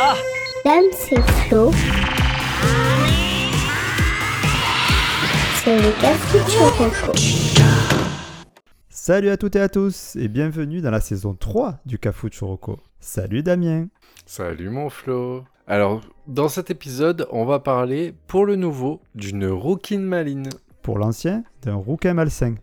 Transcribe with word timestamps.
Ah 0.00 0.16
Dame, 0.64 0.84
c'est 0.92 1.20
Flo. 1.20 1.70
C'est 5.62 5.76
le. 5.76 5.92
Salut 8.88 9.28
à 9.28 9.36
toutes 9.36 9.56
et 9.56 9.60
à 9.60 9.68
tous 9.68 10.16
et 10.16 10.28
bienvenue 10.28 10.80
dans 10.80 10.90
la 10.90 11.00
saison 11.00 11.34
3 11.34 11.78
du 11.86 11.98
Cafu 11.98 12.28
Churoko. 12.30 12.80
Salut 12.98 13.42
Damien. 13.42 13.86
Salut 14.26 14.70
mon 14.70 14.90
Flo. 14.90 15.44
Alors, 15.68 16.00
dans 16.26 16.48
cet 16.48 16.70
épisode, 16.70 17.28
on 17.30 17.44
va 17.44 17.60
parler, 17.60 18.14
pour 18.26 18.46
le 18.46 18.56
nouveau, 18.56 19.00
d'une 19.14 19.46
rouquine 19.46 20.02
maline. 20.02 20.48
Pour 20.82 20.98
l'ancien, 20.98 21.44
d'un 21.62 21.76
rouquin 21.76 22.14
malsain. 22.14 22.56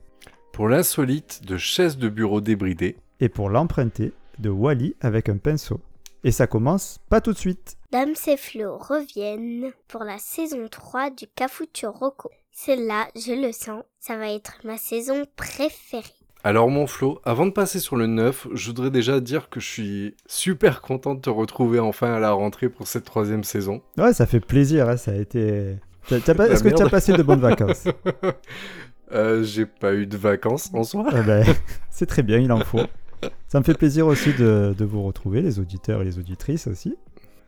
Pour 0.52 0.68
l'insolite, 0.68 1.46
de 1.46 1.58
chaises 1.58 1.98
de 1.98 2.10
bureau 2.10 2.42
débridées. 2.42 2.98
Et 3.20 3.30
pour 3.30 3.50
l'emprunté, 3.50 4.12
de 4.40 4.50
Wally 4.50 4.96
avec 5.02 5.30
un 5.30 5.38
pinceau. 5.38 5.80
Et 6.24 6.32
ça 6.32 6.46
commence 6.48 7.00
pas 7.10 7.20
tout 7.22 7.34
de 7.34 7.38
suite. 7.38 7.78
Dame 7.92 8.14
et 8.28 8.38
Flo 8.38 8.78
reviennent 8.78 9.72
pour 9.88 10.04
la 10.04 10.18
saison 10.18 10.68
3 10.70 11.10
du 11.10 11.26
Cafuturoco. 11.36 12.30
Celle-là, 12.52 13.08
je 13.16 13.34
le 13.34 13.52
sens, 13.52 13.84
ça 14.00 14.18
va 14.18 14.32
être 14.32 14.60
ma 14.64 14.78
saison 14.78 15.26
préférée. 15.36 16.04
Alors 16.44 16.70
mon 16.70 16.88
Flo, 16.88 17.20
avant 17.24 17.46
de 17.46 17.52
passer 17.52 17.80
sur 17.80 17.96
le 17.96 18.08
9, 18.08 18.48
je 18.54 18.68
voudrais 18.68 18.90
déjà 18.92 19.20
dire 19.20 19.50
que 19.50 19.60
je 19.60 19.68
suis 19.68 20.16
super 20.28 20.82
content 20.82 21.14
de 21.16 21.22
te 21.22 21.30
retrouver 21.30 21.80
enfin 21.80 22.14
à 22.14 22.20
la 22.20 22.32
rentrée 22.32 22.70
pour 22.70 22.88
cette 22.88 23.06
troisième 23.06 23.44
saison. 23.44 23.82
Ouais, 23.98 24.14
ça 24.14 24.26
fait 24.26 24.40
plaisir, 24.40 24.90
hein, 24.90 24.98
ça 24.98 25.12
a 25.12 25.16
été... 25.16 25.78
Pas- 26.10 26.48
Est-ce 26.50 26.64
que 26.64 26.70
tu 26.76 26.82
as 26.82 26.90
passé 26.90 27.14
de 27.14 27.24
bonnes 27.24 27.42
vacances? 27.42 27.86
Euh, 29.14 29.44
J'ai 29.44 29.66
pas 29.66 29.94
eu 29.94 30.06
de 30.08 30.16
vacances 30.16 30.70
en 30.74 30.84
soi. 30.86 31.06
Eh 31.14 31.22
ben, 31.24 31.46
C'est 31.90 32.06
très 32.06 32.24
bien, 32.24 32.38
il 32.40 32.50
en 32.52 32.62
faut. 32.64 32.80
Ça 33.48 33.60
me 33.60 33.64
fait 33.64 33.74
plaisir 33.74 34.08
aussi 34.08 34.34
de, 34.34 34.74
de 34.78 34.86
vous 34.86 35.04
retrouver, 35.04 35.42
les 35.42 35.60
auditeurs 35.60 36.02
et 36.02 36.06
les 36.06 36.18
auditrices 36.20 36.68
aussi. 36.68 36.96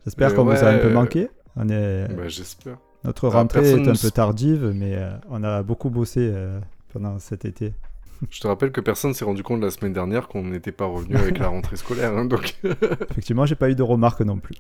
J'espère 0.06 0.32
Euh, 0.32 0.36
qu'on 0.36 0.44
vous 0.44 0.52
a 0.52 0.68
un 0.70 0.78
peu 0.80 0.90
manqué. 0.92 1.30
On 1.56 1.70
est... 1.70 2.08
Bah, 2.16 2.28
J'espère. 2.28 2.78
Notre 3.04 3.28
ah, 3.28 3.40
rentrée 3.40 3.70
est 3.72 3.88
un 3.88 3.94
peu 3.94 4.12
tardive, 4.12 4.72
mais 4.76 4.96
euh, 4.96 5.12
on 5.30 5.44
a 5.44 5.62
beaucoup 5.64 5.90
bossé 5.90 6.30
euh, 6.34 6.60
pendant 6.94 7.20
cet 7.20 7.46
été. 7.46 7.74
Je 8.30 8.40
te 8.40 8.48
rappelle 8.48 8.72
que 8.72 8.80
personne 8.82 9.14
s'est 9.14 9.26
rendu 9.26 9.44
compte 9.44 9.62
la 9.62 9.70
semaine 9.72 9.92
dernière 9.94 10.28
qu'on 10.30 10.44
n'était 10.44 10.72
pas 10.72 10.86
revenu 10.86 11.18
avec 11.18 11.38
la 11.40 11.48
rentrée 11.50 11.76
scolaire. 11.76 12.14
hein, 12.18 12.26
donc 12.26 12.56
Effectivement, 13.12 13.46
j'ai 13.46 13.56
pas 13.56 13.70
eu 13.70 13.76
de 13.76 13.84
remarques 13.84 14.22
non 14.22 14.38
plus. 14.38 14.56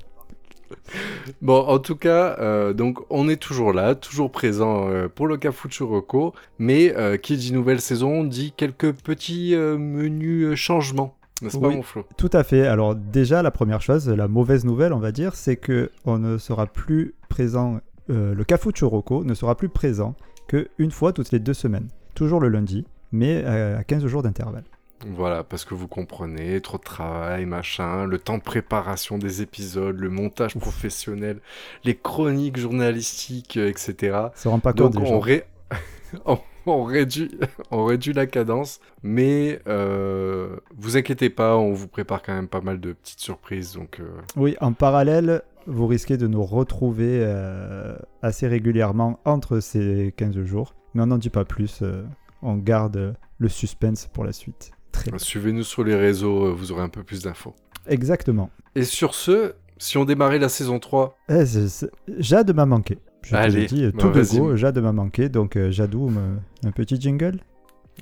Bon, 1.41 1.59
en 1.59 1.79
tout 1.79 1.95
cas, 1.95 2.37
euh, 2.39 2.73
donc 2.73 2.99
on 3.09 3.29
est 3.29 3.37
toujours 3.37 3.73
là, 3.73 3.95
toujours 3.95 4.31
présent 4.31 4.89
euh, 4.89 5.07
pour 5.07 5.27
le 5.27 5.37
Cafuchuroco, 5.37 6.33
mais 6.59 6.95
euh, 6.95 7.17
qui 7.17 7.37
dit 7.37 7.53
nouvelle 7.53 7.81
saison 7.81 8.23
dit 8.23 8.53
quelques 8.55 8.93
petits 8.93 9.55
menus 9.55 10.55
changements, 10.55 11.15
n'est-ce 11.41 11.57
pas 11.57 11.69
mon 11.69 11.81
Flo? 11.81 12.05
Tout 12.17 12.29
à 12.33 12.43
fait. 12.43 12.67
Alors 12.67 12.95
déjà, 12.95 13.41
la 13.41 13.51
première 13.51 13.81
chose, 13.81 14.09
la 14.09 14.27
mauvaise 14.27 14.65
nouvelle, 14.65 14.93
on 14.93 14.99
va 14.99 15.11
dire, 15.11 15.35
c'est 15.35 15.57
que 15.57 15.91
on 16.05 16.17
ne 16.17 16.37
sera 16.37 16.67
plus 16.67 17.15
présent. 17.29 17.79
le 18.07 18.43
Cafu 18.43 18.71
Churoko 18.73 19.23
ne 19.23 19.33
sera 19.33 19.55
plus 19.55 19.69
présent 19.69 20.15
qu'une 20.47 20.91
fois 20.91 21.13
toutes 21.13 21.31
les 21.31 21.39
deux 21.39 21.53
semaines, 21.53 21.87
toujours 22.15 22.39
le 22.39 22.49
lundi, 22.49 22.85
mais 23.11 23.43
à 23.45 23.83
15 23.83 24.05
jours 24.07 24.23
d'intervalle. 24.23 24.65
Voilà, 25.07 25.43
parce 25.43 25.65
que 25.65 25.73
vous 25.73 25.87
comprenez, 25.87 26.61
trop 26.61 26.77
de 26.77 26.83
travail, 26.83 27.45
machin, 27.45 28.05
le 28.05 28.17
temps 28.19 28.37
de 28.37 28.43
préparation 28.43 29.17
des 29.17 29.41
épisodes, 29.41 29.97
le 29.97 30.09
montage 30.09 30.55
professionnel, 30.55 31.39
les 31.83 31.95
chroniques 31.95 32.57
journalistiques, 32.57 33.57
euh, 33.57 33.69
etc. 33.69 34.17
Ça 34.35 34.49
rend 34.49 34.59
pas 34.59 34.73
compte 34.73 34.93
Donc 34.93 35.03
on, 35.05 35.19
ré- 35.19 35.45
on, 36.25 36.37
on 36.65 36.83
réduit, 36.83 37.31
on 37.71 37.85
réduit 37.85 38.13
la 38.13 38.27
cadence, 38.27 38.79
mais 39.01 39.59
euh, 39.67 40.55
vous 40.77 40.95
inquiétez 40.97 41.29
pas, 41.29 41.57
on 41.57 41.73
vous 41.73 41.87
prépare 41.87 42.21
quand 42.21 42.33
même 42.33 42.47
pas 42.47 42.61
mal 42.61 42.79
de 42.79 42.93
petites 42.93 43.19
surprises, 43.19 43.73
donc 43.73 43.99
euh, 43.99 44.05
Oui, 44.35 44.55
en 44.61 44.73
parallèle, 44.73 45.41
vous 45.65 45.87
risquez 45.87 46.17
de 46.17 46.27
nous 46.27 46.43
retrouver 46.43 47.19
euh, 47.23 47.97
assez 48.21 48.47
régulièrement 48.47 49.19
entre 49.25 49.59
ces 49.59 50.13
15 50.17 50.43
jours, 50.43 50.75
mais 50.93 51.01
on 51.03 51.07
n'en 51.07 51.17
dit 51.17 51.29
pas 51.29 51.45
plus. 51.45 51.79
euh, 51.81 52.03
on 52.45 52.55
garde 52.57 53.15
le 53.37 53.47
suspense 53.47 54.07
pour 54.11 54.25
la 54.25 54.33
suite. 54.33 54.72
Très 54.93 55.09
bien. 55.11 55.17
suivez-nous 55.19 55.63
sur 55.63 55.83
les 55.83 55.95
réseaux, 55.95 56.45
euh, 56.47 56.53
vous 56.53 56.71
aurez 56.71 56.83
un 56.83 56.89
peu 56.89 57.03
plus 57.03 57.21
d'infos. 57.23 57.53
Exactement. 57.87 58.49
Et 58.75 58.83
sur 58.85 59.13
ce, 59.15 59.53
si 59.77 59.97
on 59.97 60.05
démarrait 60.05 60.39
la 60.39 60.47
saison 60.49 60.79
3, 60.79 61.17
Eh, 61.27 61.45
c'est- 61.45 61.67
c'est- 61.67 61.91
Jade 62.19 62.55
m'a 62.55 62.65
manqué. 62.65 62.97
Je 63.23 63.31
te 63.31 63.35
Allez, 63.35 63.67
bah 63.67 63.99
tout 63.99 64.09
de 64.09 64.37
go, 64.39 64.55
Jade 64.55 64.77
m'a 64.79 64.91
manqué. 64.93 65.27
Donc, 65.29 65.55
euh, 65.57 65.71
Jadou, 65.71 66.09
me- 66.09 66.37
un 66.65 66.71
petit 66.71 66.99
jingle 66.99 67.39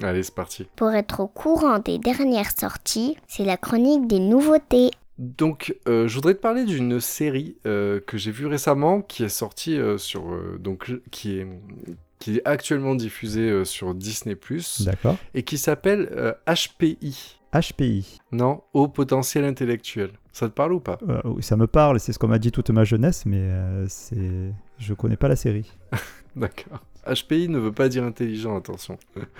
allez 0.02 0.24
c'est 0.24 0.34
parti. 0.34 0.68
Pour 0.78 0.92
être 0.92 1.20
au 1.20 1.28
courant 1.28 1.80
des 1.80 1.98
dernières 2.00 2.52
sorties, 2.58 3.18
c'est 3.28 3.44
la 3.44 3.58
chronique 3.58 4.08
des 4.08 4.20
nouveautés. 4.20 4.90
Donc, 5.18 5.76
euh, 5.88 6.08
je 6.08 6.16
voudrais 6.16 6.34
te 6.34 6.40
parler 6.40 6.64
d'une 6.66 7.00
série 7.02 7.58
euh, 7.68 8.00
que 8.00 8.18
j'ai 8.18 8.32
vue 8.32 8.48
récemment, 8.48 9.02
qui 9.02 9.24
est 9.24 9.30
sortie 9.30 9.78
euh, 9.78 9.98
sur, 9.98 10.32
euh, 10.32 10.58
donc 10.60 10.92
qui 11.12 11.38
est 11.40 11.48
qui 12.22 12.38
est 12.38 12.42
actuellement 12.48 12.96
diffusée 12.96 13.50
euh, 13.50 13.66
sur 13.66 13.94
Disney+, 13.96 14.38
D'accord. 14.82 15.18
et 15.34 15.44
qui 15.44 15.58
s'appelle 15.58 16.08
euh, 16.16 16.34
HPI. 16.48 17.38
HPI. 17.54 18.20
Non, 18.32 18.62
Haut 18.74 18.88
Potentiel 18.88 19.44
Intellectuel. 19.44 20.12
Ça 20.32 20.48
te 20.48 20.54
parle 20.54 20.72
ou 20.72 20.80
pas? 20.80 20.98
Euh, 21.10 21.20
oui, 21.26 21.44
ça 21.44 21.58
me 21.58 21.68
parle, 21.68 22.00
c'est 22.00 22.14
ce 22.14 22.20
qu'on 22.20 22.30
m'a 22.30 22.40
dit 22.40 22.52
toute 22.52 22.70
ma 22.70 22.86
jeunesse, 22.86 23.26
mais 23.26 23.42
euh, 23.42 23.86
c'est... 23.90 24.54
je 24.78 24.94
connais 24.94 25.18
pas 25.18 25.28
la 25.28 25.36
série. 25.36 25.70
D'accord. 26.38 26.80
HPI 27.06 27.50
ne 27.50 27.58
veut 27.58 27.72
pas 27.72 27.90
dire 27.90 28.04
intelligent, 28.04 28.56
attention. 28.56 28.98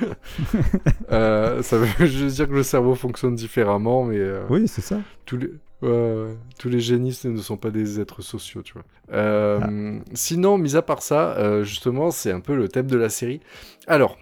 Euh, 1.12 1.62
ça 1.62 1.78
veut 1.78 2.06
juste 2.08 2.36
dire 2.38 2.48
que 2.48 2.54
le 2.54 2.64
cerveau 2.64 2.96
fonctionne 2.96 3.36
différemment, 3.36 4.06
mais 4.06 4.20
Oui, 4.50 4.68
c'est 4.68 4.82
ça. 4.82 5.00
tous, 5.26 5.38
les, 5.38 5.50
ouais, 5.82 6.36
tous 6.60 6.70
les 6.70 6.80
génistes 6.80 7.26
ne 7.26 7.38
sont 7.42 7.58
pas 7.58 7.72
des 7.72 8.00
êtres 8.00 8.22
sociaux, 8.22 8.62
tu 8.62 8.74
vois. 8.74 8.84
Euh, 9.14 9.60
Ah. 9.62 10.04
Sinon, 10.14 10.58
mis 10.58 10.76
à 10.76 10.82
part 10.82 11.02
ça, 11.02 11.36
euh, 11.38 11.64
justement, 11.64 12.12
c'est 12.12 12.32
un 12.32 12.40
peu 12.40 12.56
le 12.56 12.68
thème 12.68 12.88
de 12.88 12.98
la 12.98 13.10
série. 13.10 13.42
Alors, 13.88 14.18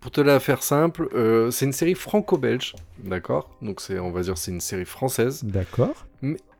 pour 0.00 0.10
te 0.10 0.20
la 0.20 0.40
faire 0.40 0.62
simple, 0.62 1.08
euh, 1.14 1.50
c'est 1.50 1.66
une 1.66 1.72
série 1.72 1.94
franco-belge, 1.94 2.74
d'accord? 3.04 3.50
Donc, 3.60 3.80
c'est, 3.80 3.98
on 3.98 4.10
va 4.10 4.22
dire, 4.22 4.38
c'est 4.38 4.50
une 4.50 4.60
série 4.60 4.86
française. 4.86 5.44
D'accord. 5.44 6.06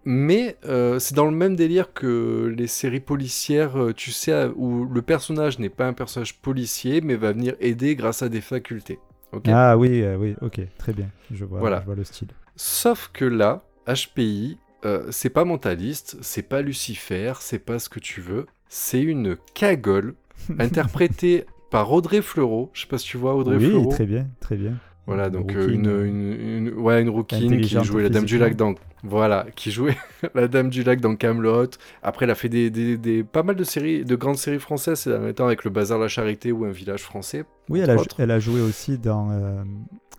Mais 0.04 0.56
euh, 0.66 0.98
c'est 0.98 1.14
dans 1.14 1.26
le 1.26 1.30
même 1.36 1.56
délire 1.56 1.92
que 1.92 2.52
les 2.56 2.66
séries 2.66 3.00
policières, 3.00 3.74
tu 3.94 4.12
sais, 4.12 4.46
où 4.56 4.86
le 4.86 5.02
personnage 5.02 5.58
n'est 5.58 5.68
pas 5.68 5.86
un 5.86 5.92
personnage 5.92 6.38
policier, 6.40 7.00
mais 7.02 7.16
va 7.16 7.32
venir 7.32 7.54
aider 7.60 7.94
grâce 7.96 8.22
à 8.22 8.28
des 8.30 8.40
facultés. 8.40 8.98
Ah 9.46 9.76
oui, 9.76 10.02
euh, 10.02 10.16
oui, 10.16 10.34
ok, 10.40 10.60
très 10.78 10.92
bien. 10.92 11.08
Je 11.30 11.44
vois, 11.44 11.60
Voilà. 11.60 11.80
je 11.80 11.86
vois 11.86 11.94
le 11.94 12.04
style. 12.04 12.28
Sauf 12.56 13.10
que 13.12 13.24
là, 13.26 13.62
HPI, 13.86 14.58
euh, 14.84 15.08
c'est 15.10 15.30
pas 15.30 15.44
mentaliste, 15.44 16.16
c'est 16.20 16.42
pas 16.42 16.62
Lucifer, 16.62 17.34
c'est 17.40 17.58
pas 17.58 17.78
ce 17.78 17.88
que 17.88 18.00
tu 18.00 18.20
veux, 18.20 18.46
c'est 18.68 19.02
une 19.02 19.36
cagole 19.54 20.14
interprétée 20.58 21.44
par 21.70 21.92
Audrey 21.92 22.22
Fleurot. 22.22 22.70
Je 22.72 22.82
sais 22.82 22.86
pas 22.88 22.98
si 22.98 23.06
tu 23.06 23.16
vois 23.16 23.34
Audrey 23.34 23.56
oui, 23.56 23.66
Fleurot. 23.68 23.90
très 23.90 24.06
bien, 24.06 24.28
très 24.40 24.56
bien. 24.56 24.74
Voilà, 25.06 25.28
donc 25.28 25.56
euh, 25.56 25.62
rouquine. 25.64 25.86
une, 25.86 26.32
une, 26.32 26.66
une- 26.68 26.74
ouais, 26.74 27.02
une 27.02 27.08
rouquine 27.08 27.60
qui 27.62 27.82
jouait 27.82 28.02
la 28.04 28.10
Dame 28.10 28.24
du. 28.26 28.38
Lac 28.38 28.54
dans... 28.54 28.74
Voilà, 29.02 29.46
qui 29.56 29.72
jouait 29.72 29.96
la 30.34 30.46
Dame 30.46 30.68
du 30.70 30.84
Lac 30.84 31.00
dans 31.00 31.16
Camelot. 31.16 31.70
Après, 32.02 32.26
elle 32.26 32.30
a 32.30 32.34
fait 32.36 32.48
des, 32.48 32.70
des, 32.70 32.96
des- 32.96 33.24
pas 33.24 33.42
mal 33.42 33.56
de 33.56 33.64
séries, 33.64 34.04
de 34.04 34.14
grandes 34.14 34.36
séries 34.36 34.60
françaises, 34.60 35.00
ces 35.00 35.10
derniers 35.10 35.34
temps, 35.34 35.46
avec 35.46 35.64
le 35.64 35.70
Bazar 35.70 35.98
La 35.98 36.06
Charité 36.06 36.52
ou 36.52 36.64
Un 36.64 36.70
village 36.70 37.02
français. 37.02 37.44
Oui, 37.68 37.82
a, 37.82 37.96
elle 38.18 38.30
a 38.30 38.38
joué 38.38 38.60
aussi 38.60 38.98
dans 38.98 39.30
euh, 39.32 39.64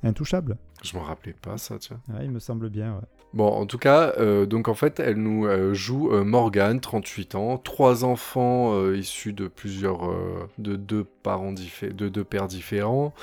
Intouchable. 0.04 0.58
Je 0.84 0.98
m'en 0.98 1.04
rappelais 1.04 1.36
pas, 1.40 1.58
ça, 1.58 1.78
tiens. 1.80 2.02
Ouais, 2.10 2.26
il 2.26 2.32
me 2.32 2.40
semble 2.40 2.70
bien, 2.70 2.96
ouais. 2.96 3.08
Bon, 3.34 3.48
en 3.48 3.66
tout 3.66 3.78
cas, 3.78 4.14
euh, 4.18 4.46
donc 4.46 4.68
en 4.68 4.74
fait, 4.74 5.00
elle 5.00 5.16
nous 5.16 5.46
euh, 5.46 5.74
joue 5.74 6.12
euh, 6.12 6.26
Morgane, 6.26 6.82
38 6.82 7.36
ans, 7.36 7.58
trois 7.58 8.04
enfants 8.04 8.74
euh, 8.76 8.98
issus 8.98 9.32
de 9.32 9.48
plusieurs, 9.48 10.02
de 10.58 10.76
deux 10.76 11.06
parents 11.24 11.54
diffé- 11.54 11.94
de 11.94 12.10
deux 12.10 12.26
pères 12.26 12.48
différents, 12.48 13.14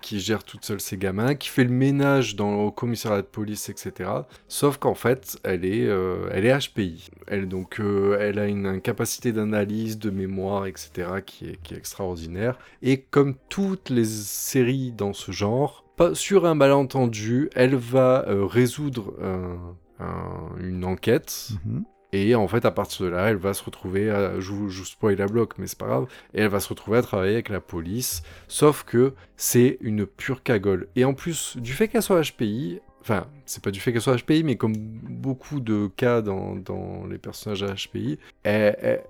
qui 0.00 0.20
gère 0.20 0.44
toute 0.44 0.64
seule 0.64 0.80
ses 0.80 0.96
gamins, 0.96 1.34
qui 1.34 1.48
fait 1.48 1.64
le 1.64 1.70
ménage 1.70 2.36
dans 2.36 2.54
au 2.54 2.70
commissariat 2.70 3.20
de 3.20 3.26
police, 3.26 3.68
etc. 3.68 4.10
Sauf 4.48 4.78
qu'en 4.78 4.94
fait, 4.94 5.38
elle 5.42 5.64
est, 5.64 5.88
elle 6.32 6.46
est 6.46 6.58
HPI. 6.58 7.10
Elle 7.26 7.48
donc, 7.48 7.80
elle 7.80 8.38
a 8.38 8.46
une, 8.46 8.80
capacité 8.80 9.32
d'analyse, 9.32 9.98
de 9.98 10.10
mémoire, 10.10 10.66
etc. 10.66 11.08
qui 11.26 11.46
est, 11.46 11.72
extraordinaire. 11.72 12.58
Et 12.82 13.00
comme 13.00 13.34
toutes 13.48 13.90
les 13.90 14.04
séries 14.04 14.92
dans 14.92 15.12
ce 15.12 15.32
genre, 15.32 15.84
sur 16.14 16.46
un 16.46 16.54
malentendu, 16.54 17.50
elle 17.54 17.74
va 17.76 18.24
euh, 18.28 18.44
résoudre 18.46 19.14
un- 19.22 20.04
un- 20.04 20.56
une 20.60 20.84
enquête. 20.84 21.50
Mhm. 21.64 21.84
Et 22.12 22.34
en 22.34 22.48
fait, 22.48 22.64
à 22.64 22.72
partir 22.72 23.06
de 23.06 23.10
là, 23.12 23.30
elle 23.30 23.36
va 23.36 23.54
se 23.54 23.62
retrouver, 23.62 24.10
à, 24.10 24.40
je, 24.40 24.50
vous- 24.50 24.68
je 24.68 24.80
vous 24.80 24.84
spoil 24.84 25.14
la 25.16 25.26
bloc, 25.26 25.54
mais 25.58 25.68
c'est 25.68 25.78
pas 25.78 25.86
grave, 25.86 26.06
et 26.34 26.40
elle 26.40 26.48
va 26.48 26.58
se 26.58 26.68
retrouver 26.68 26.98
à 26.98 27.02
travailler 27.02 27.34
avec 27.34 27.48
la 27.50 27.60
police, 27.60 28.22
sauf 28.48 28.82
que 28.82 29.14
c'est 29.36 29.78
une 29.80 30.06
pure 30.06 30.42
cagole. 30.42 30.88
Et 30.96 31.04
en 31.04 31.14
plus, 31.14 31.56
du 31.58 31.72
fait 31.72 31.86
qu'elle 31.86 32.02
soit 32.02 32.20
HPI, 32.20 32.80
enfin, 33.00 33.26
c'est 33.46 33.62
pas 33.62 33.70
du 33.70 33.78
fait 33.78 33.92
qu'elle 33.92 34.00
soit 34.02 34.16
HPI, 34.16 34.42
mais 34.42 34.56
comme 34.56 34.74
beaucoup 34.74 35.60
de 35.60 35.88
cas 35.96 36.20
dans, 36.20 36.56
dans 36.56 37.06
les 37.08 37.18
personnages 37.18 37.62
à 37.62 37.74
HPI, 37.74 38.18
elle- 38.42 38.76
elle- 38.80 39.04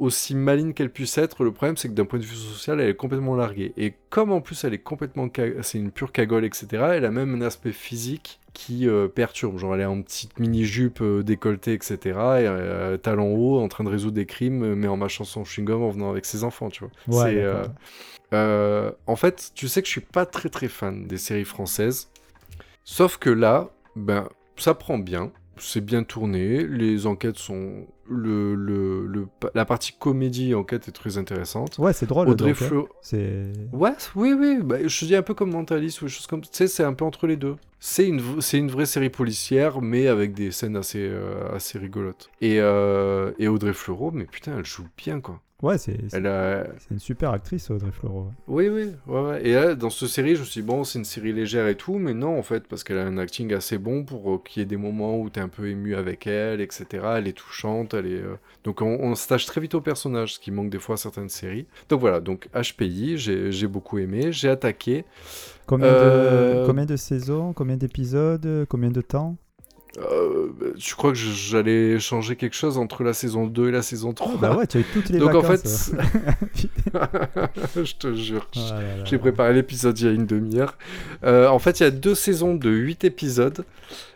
aussi 0.00 0.34
maligne 0.34 0.72
qu'elle 0.72 0.90
puisse 0.90 1.16
être, 1.18 1.44
le 1.44 1.52
problème 1.52 1.76
c'est 1.76 1.88
que 1.88 1.94
d'un 1.94 2.04
point 2.04 2.18
de 2.18 2.24
vue 2.24 2.34
social, 2.34 2.80
elle 2.80 2.90
est 2.90 2.94
complètement 2.96 3.36
larguée. 3.36 3.72
Et 3.76 3.94
comme 4.08 4.32
en 4.32 4.40
plus 4.40 4.64
elle 4.64 4.74
est 4.74 4.78
complètement, 4.78 5.28
c'est 5.62 5.78
une 5.78 5.92
pure 5.92 6.10
cagole, 6.12 6.44
etc. 6.44 6.66
Elle 6.94 7.04
a 7.04 7.10
même 7.10 7.34
un 7.34 7.46
aspect 7.46 7.72
physique 7.72 8.40
qui 8.52 8.88
euh, 8.88 9.06
perturbe. 9.08 9.58
Genre 9.58 9.74
elle 9.74 9.82
est 9.82 9.84
en 9.84 10.02
petite 10.02 10.38
mini 10.40 10.64
jupe 10.64 11.02
décolletée, 11.02 11.74
etc. 11.74 11.96
Et 12.04 12.46
euh, 12.46 12.96
talons 12.96 13.34
hauts, 13.36 13.60
en 13.60 13.68
train 13.68 13.84
de 13.84 13.90
résoudre 13.90 14.14
des 14.14 14.26
crimes, 14.26 14.62
euh, 14.64 14.74
mais 14.74 14.88
en 14.88 14.96
mâchant 14.96 15.24
son 15.24 15.44
chewing-gum 15.44 15.82
en 15.82 15.90
venant 15.90 16.10
avec 16.10 16.24
ses 16.24 16.44
enfants, 16.44 16.68
tu 16.70 16.84
vois. 16.84 16.90
Ouais, 17.06 17.30
C'est, 17.30 17.36
d'accord. 17.36 17.60
euh, 18.32 18.34
euh, 18.34 18.92
en 19.06 19.16
fait, 19.16 19.52
tu 19.54 19.68
sais 19.68 19.82
que 19.82 19.86
je 19.86 19.92
suis 19.92 20.00
pas 20.00 20.26
très 20.26 20.48
très 20.48 20.68
fan 20.68 21.06
des 21.06 21.18
séries 21.18 21.44
françaises. 21.44 22.10
Sauf 22.84 23.18
que 23.18 23.30
là, 23.30 23.70
ben, 23.96 24.28
ça 24.56 24.74
prend 24.74 24.98
bien. 24.98 25.32
C'est 25.60 25.80
bien 25.84 26.02
tourné. 26.02 26.66
Les 26.66 27.06
enquêtes 27.06 27.36
sont. 27.38 27.86
Le, 28.08 28.56
le, 28.56 29.06
le- 29.06 29.28
la 29.54 29.64
partie 29.64 29.92
comédie 29.92 30.52
enquête 30.54 30.88
est 30.88 30.92
très 30.92 31.16
intéressante. 31.16 31.78
Ouais, 31.78 31.92
c'est 31.92 32.06
drôle. 32.06 32.28
Audrey. 32.28 32.54
Fleurot. 32.54 32.88
C'est. 33.02 33.52
Ouais, 33.72 33.92
oui, 34.16 34.32
oui. 34.32 34.58
Bah, 34.62 34.78
je 34.84 35.04
dis 35.04 35.14
un 35.14 35.22
peu 35.22 35.34
comme 35.34 35.52
Mentalist 35.52 36.02
ou 36.02 36.06
des 36.06 36.10
choses 36.10 36.26
comme. 36.26 36.40
Tu 36.40 36.48
sais, 36.50 36.66
c'est 36.66 36.82
un 36.82 36.92
peu 36.94 37.04
entre 37.04 37.26
les 37.28 37.36
deux. 37.36 37.54
C'est 37.78 38.08
une, 38.08 38.40
c'est 38.40 38.58
une 38.58 38.70
vraie 38.70 38.86
série 38.86 39.10
policière, 39.10 39.80
mais 39.80 40.08
avec 40.08 40.34
des 40.34 40.50
scènes 40.50 40.76
assez, 40.76 40.98
euh, 41.00 41.54
assez 41.54 41.78
rigolotes. 41.78 42.30
Et, 42.40 42.56
euh, 42.60 43.32
et 43.38 43.46
Audrey 43.48 43.72
Fleurot, 43.72 44.10
mais 44.10 44.24
putain, 44.24 44.58
elle 44.58 44.66
joue 44.66 44.86
bien, 44.96 45.20
quoi. 45.20 45.40
Ouais, 45.62 45.76
c'est 45.76 45.98
c'est 46.78 46.90
une 46.90 46.98
super 46.98 47.32
actrice, 47.32 47.70
Audrey 47.70 47.90
Fleurot. 47.92 48.32
Oui, 48.48 48.68
oui, 48.70 48.86
ouais, 49.06 49.20
ouais. 49.20 49.46
Et 49.46 49.52
là, 49.52 49.74
dans 49.74 49.90
cette 49.90 50.08
série, 50.08 50.34
je 50.34 50.40
me 50.40 50.44
suis 50.46 50.62
dit, 50.62 50.66
bon, 50.66 50.84
c'est 50.84 50.98
une 50.98 51.04
série 51.04 51.34
légère 51.34 51.68
et 51.68 51.74
tout, 51.76 51.98
mais 51.98 52.14
non, 52.14 52.38
en 52.38 52.42
fait, 52.42 52.66
parce 52.66 52.82
qu'elle 52.82 52.96
a 52.96 53.04
un 53.04 53.18
acting 53.18 53.52
assez 53.52 53.76
bon 53.76 54.04
pour 54.04 54.32
euh, 54.34 54.38
qu'il 54.42 54.60
y 54.60 54.62
ait 54.62 54.66
des 54.66 54.78
moments 54.78 55.18
où 55.18 55.28
t'es 55.28 55.40
un 55.40 55.48
peu 55.48 55.68
ému 55.68 55.94
avec 55.96 56.26
elle, 56.26 56.62
etc. 56.62 56.86
Elle 57.16 57.28
est 57.28 57.36
touchante, 57.36 57.92
elle 57.92 58.06
est... 58.06 58.22
euh, 58.22 58.36
Donc 58.64 58.80
on, 58.80 58.86
on 59.00 59.14
s'attache 59.14 59.44
très 59.44 59.60
vite 59.60 59.74
au 59.74 59.82
personnage, 59.82 60.34
ce 60.34 60.40
qui 60.40 60.50
manque 60.50 60.70
des 60.70 60.78
fois 60.78 60.94
à 60.94 60.98
certaines 60.98 61.28
séries. 61.28 61.66
Donc 61.90 62.00
voilà, 62.00 62.20
donc 62.20 62.48
HPI, 62.54 63.18
j'ai 63.18 63.66
beaucoup 63.66 63.98
aimé, 63.98 64.32
j'ai 64.32 64.48
attaqué. 64.48 65.04
Combien, 65.66 65.88
Euh, 65.88 66.62
de... 66.62 66.66
combien 66.66 66.86
de 66.86 66.96
saisons 66.96 67.52
Combien 67.52 67.76
d'épisodes 67.76 68.66
Combien 68.68 68.90
de 68.90 69.00
temps? 69.02 69.36
Euh, 69.98 70.48
je 70.78 70.94
crois 70.94 71.10
que 71.10 71.18
j'allais 71.18 71.98
changer 71.98 72.36
quelque 72.36 72.54
chose 72.54 72.78
entre 72.78 73.02
la 73.02 73.12
saison 73.12 73.46
2 73.46 73.68
et 73.68 73.72
la 73.72 73.82
saison 73.82 74.12
3. 74.12 74.36
Bah 74.36 74.56
ouais, 74.56 74.66
tu 74.66 74.78
as 74.78 74.80
eu 74.80 74.84
toutes 74.84 75.08
les 75.08 75.18
Donc 75.18 75.34
en 75.34 75.40
vacances. 75.40 75.92
fait, 77.66 77.84
je 77.84 77.96
te 77.96 78.14
jure, 78.14 78.48
Oh 78.56 78.60
J'ai 79.04 79.18
préparé 79.18 79.52
l'épisode 79.52 79.98
il 79.98 80.06
y 80.06 80.08
a 80.08 80.12
une 80.12 80.26
demi-heure. 80.26 80.78
Euh, 81.24 81.48
en 81.48 81.58
fait, 81.58 81.80
il 81.80 81.82
y 81.82 81.86
a 81.86 81.90
deux 81.90 82.14
saisons 82.14 82.54
de 82.54 82.70
8 82.70 83.04
épisodes. 83.04 83.64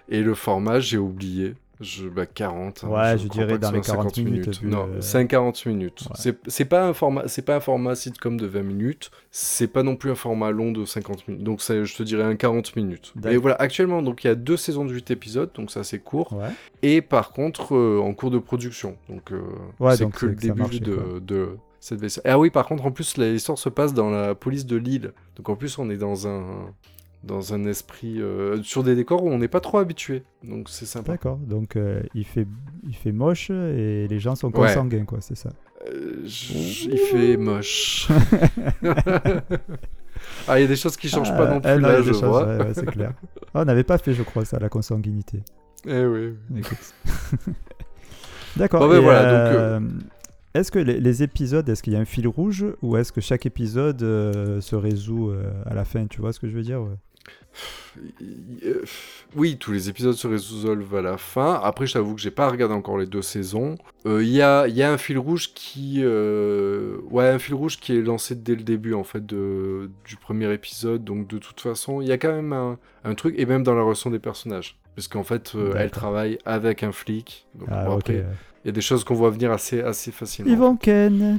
Et 0.08 0.22
le 0.22 0.34
format, 0.34 0.80
j'ai 0.80 0.98
oublié. 0.98 1.54
Je, 1.80 2.08
bah, 2.08 2.24
40. 2.26 2.84
hein, 2.84 2.88
Ouais, 2.88 3.18
je 3.18 3.26
dirais 3.28 3.58
dans 3.58 3.70
les 3.72 3.82
soit 3.82 3.96
40 3.96 4.16
minutes, 4.18 4.62
Non, 4.62 4.86
le- 4.86 5.00
c'est 5.00 5.18
un 5.18 5.26
40 5.26 5.66
minutes. 5.66 6.02
Ouais. 6.24 6.32
C'est- 6.46 6.64
pas, 6.64 6.86
un 6.86 6.92
format- 6.92 7.26
c'est 7.26 7.42
pas 7.42 7.56
un 7.56 7.60
format 7.60 7.94
sitcom 7.96 8.36
de 8.38 8.46
20 8.46 8.62
minutes. 8.62 9.10
C'est 9.30 9.66
pas 9.66 9.82
non 9.82 9.96
plus 9.96 10.10
un 10.10 10.14
format 10.14 10.50
long 10.52 10.70
de 10.72 10.84
50 10.84 11.26
minutes. 11.26 11.42
Donc, 11.42 11.60
ça, 11.60 11.82
je 11.82 11.94
te 11.96 12.02
dirais 12.02 12.22
un 12.22 12.36
40 12.36 12.76
minutes. 12.76 13.12
Et 13.28 13.36
voilà, 13.36 13.56
actuellement, 13.56 14.02
donc 14.02 14.22
il 14.24 14.28
y 14.28 14.30
a 14.30 14.34
deux 14.36 14.56
saisons 14.56 14.84
de 14.84 14.92
8 14.92 15.10
épisodes. 15.10 15.50
Donc, 15.54 15.70
ça, 15.70 15.82
c'est 15.84 15.98
court. 15.98 16.32
Ouais. 16.32 16.50
Et 16.82 17.00
par 17.02 17.32
contre, 17.32 17.74
euh, 17.74 18.00
en 18.00 18.14
cours 18.14 18.30
de 18.30 18.38
production. 18.38 18.96
Donc, 19.08 19.32
euh, 19.32 19.40
Ouais, 19.80 19.96
c'est 19.96 20.08
que 20.10 20.26
le 20.26 20.34
début 20.36 20.80
de 20.80 21.56
cette 21.80 22.00
vaisselle. 22.00 22.22
Ah 22.26 22.38
oui, 22.38 22.50
par 22.50 22.66
contre, 22.66 22.86
en 22.86 22.92
plus, 22.92 23.16
l'histoire 23.18 23.58
se 23.58 23.68
passe 23.68 23.92
dans 23.92 24.10
la 24.10 24.34
police 24.34 24.64
de 24.64 24.76
Lille. 24.76 25.12
Donc, 25.36 25.48
en 25.48 25.56
plus, 25.56 25.76
on 25.78 25.90
est 25.90 25.96
dans 25.98 26.26
un, 26.28 26.44
dans 27.26 27.54
un 27.54 27.64
esprit. 27.66 28.20
euh, 28.20 28.62
sur 28.62 28.82
des 28.82 28.94
décors 28.94 29.24
où 29.24 29.30
on 29.30 29.38
n'est 29.38 29.48
pas 29.48 29.60
trop 29.60 29.78
habitué. 29.78 30.22
Donc, 30.42 30.68
c'est 30.68 30.86
sympa. 30.86 31.12
D'accord, 31.12 31.36
donc 31.38 31.76
euh, 31.76 32.02
il, 32.14 32.24
fait, 32.24 32.46
il 32.86 32.94
fait 32.94 33.12
moche 33.12 33.50
et 33.50 34.06
les 34.08 34.18
gens 34.18 34.34
sont 34.34 34.48
Ouais. 34.48 34.68
consanguins, 34.68 35.04
quoi, 35.04 35.18
c'est 35.20 35.36
ça. 35.36 35.50
Euh, 35.90 36.22
il 36.24 36.98
fait 37.10 37.36
moche. 37.36 38.08
ah, 40.48 40.58
il 40.58 40.62
y 40.62 40.64
a 40.64 40.68
des 40.68 40.76
choses 40.76 40.96
qui 40.96 41.08
changent 41.08 41.36
pas 41.36 41.50
non 41.50 41.60
plus 41.60 41.70
Ah, 41.70 41.76
là, 41.78 42.02
je 42.02 42.10
vois. 42.12 42.46
ouais, 42.46 42.58
ouais, 42.64 42.74
c'est 42.74 42.86
clair. 42.86 43.12
Ah, 43.54 43.60
on 43.62 43.64
n'avait 43.64 43.84
pas 43.84 43.98
fait, 43.98 44.12
je 44.14 44.22
crois, 44.22 44.44
ça, 44.44 44.58
la 44.58 44.68
consanguinité. 44.68 45.42
Eh 45.86 46.04
oui. 46.04 46.34
Écoute. 46.56 46.94
D'accord. 48.56 48.80
Bon, 48.80 48.88
ben 48.88 49.00
voilà, 49.00 49.80
donc, 49.80 49.90
Est-ce 50.54 50.70
que 50.70 50.78
les, 50.78 51.00
les 51.00 51.22
épisodes, 51.22 51.68
est-ce 51.68 51.82
qu'il 51.82 51.92
y 51.92 51.96
a 51.96 52.00
un 52.00 52.04
fil 52.04 52.28
rouge 52.28 52.64
ou 52.82 52.96
est-ce 52.96 53.10
que 53.12 53.20
chaque 53.20 53.44
épisode 53.46 54.02
euh, 54.02 54.60
se 54.60 54.76
résout 54.76 55.30
euh, 55.30 55.50
à 55.66 55.74
la 55.74 55.84
fin 55.84 56.06
Tu 56.06 56.20
vois 56.20 56.32
ce 56.32 56.38
que 56.40 56.48
je 56.48 56.54
veux 56.54 56.62
dire 56.62 56.80
ouais? 56.80 56.94
Euh, 58.64 58.82
Oui, 59.36 59.56
tous 59.58 59.70
les 59.72 59.88
épisodes 59.88 60.14
se 60.14 60.26
résolvent 60.26 60.96
à 60.96 61.02
la 61.02 61.16
fin. 61.16 61.60
Après, 61.62 61.86
je 61.86 61.92
t'avoue 61.94 62.14
que 62.14 62.20
j'ai 62.20 62.30
pas 62.32 62.48
regardé 62.48 62.74
encore 62.74 62.98
les 62.98 63.06
deux 63.06 63.22
saisons. 63.22 63.76
Euh, 64.06 64.22
Il 64.22 64.30
y, 64.30 64.42
a, 64.42 64.66
il 64.66 64.76
y 64.76 64.82
a 64.82 64.92
un 64.92 64.98
fil 64.98 65.18
rouge 65.18 65.52
qui, 65.54 66.00
euh, 66.02 66.96
ouais, 67.10 67.28
un 67.28 67.38
fil 67.38 67.54
rouge 67.54 67.78
qui 67.78 67.96
est 67.96 68.02
lancé 68.02 68.34
dès 68.34 68.54
le 68.56 68.62
début 68.62 68.94
en 68.94 69.04
fait 69.04 69.24
de, 69.24 69.90
du 70.04 70.16
premier 70.16 70.52
épisode. 70.52 71.04
Donc 71.04 71.28
de 71.28 71.38
toute 71.38 71.60
façon, 71.60 72.00
il 72.00 72.08
y 72.08 72.12
a 72.12 72.18
quand 72.18 72.32
même 72.32 72.52
un, 72.52 72.78
un 73.04 73.14
truc 73.14 73.34
et 73.38 73.46
même 73.46 73.62
dans 73.62 73.74
la 73.74 73.82
relation 73.82 74.10
des 74.10 74.18
personnages, 74.18 74.76
parce 74.96 75.06
qu'en 75.08 75.24
fait, 75.24 75.52
euh, 75.54 75.74
elle 75.76 75.90
travaille 75.92 76.38
avec 76.44 76.82
un 76.82 76.92
flic. 76.92 77.46
Donc, 77.54 77.68
Ah, 77.70 77.84
bon, 77.84 77.92
ok. 77.94 78.00
après, 78.10 78.24
il 78.64 78.66
y 78.66 78.70
a 78.70 78.72
des 78.72 78.80
choses 78.80 79.04
qu'on 79.04 79.14
voit 79.14 79.30
venir 79.30 79.52
assez, 79.52 79.80
assez 79.80 80.10
facilement. 80.10 80.50
Yvon 80.52 80.76
Ken. 80.76 81.38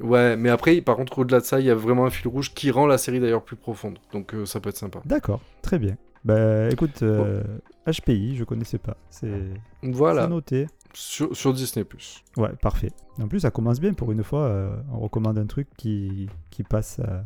Ouais, 0.00 0.36
mais 0.36 0.50
après, 0.50 0.80
par 0.80 0.96
contre, 0.96 1.18
au-delà 1.20 1.40
de 1.40 1.44
ça, 1.44 1.60
il 1.60 1.66
y 1.66 1.70
a 1.70 1.74
vraiment 1.74 2.04
un 2.06 2.10
fil 2.10 2.28
rouge 2.28 2.52
qui 2.52 2.70
rend 2.70 2.86
la 2.86 2.98
série 2.98 3.20
d'ailleurs 3.20 3.44
plus 3.44 3.56
profonde. 3.56 3.98
Donc 4.12 4.34
euh, 4.34 4.44
ça 4.46 4.60
peut 4.60 4.70
être 4.70 4.76
sympa. 4.76 5.00
D'accord, 5.04 5.40
très 5.62 5.78
bien. 5.78 5.96
Bah 6.24 6.68
écoute, 6.70 7.02
euh, 7.02 7.42
HPI, 7.86 8.34
je 8.36 8.44
connaissais 8.44 8.78
pas. 8.78 8.96
C'est 9.10 9.30
Voilà, 9.82 10.26
noté. 10.26 10.66
sur, 10.94 11.36
sur 11.36 11.52
Disney+. 11.52 11.84
Ouais, 12.38 12.50
parfait. 12.62 12.90
En 13.20 13.28
plus, 13.28 13.40
ça 13.40 13.50
commence 13.50 13.78
bien 13.78 13.92
pour 13.92 14.10
une 14.10 14.24
fois. 14.24 14.44
euh, 14.44 14.74
on 14.92 14.98
recommande 15.00 15.38
un 15.38 15.46
truc 15.46 15.68
qui, 15.76 16.28
qui 16.50 16.62
passe 16.62 16.98
euh, 17.06 17.20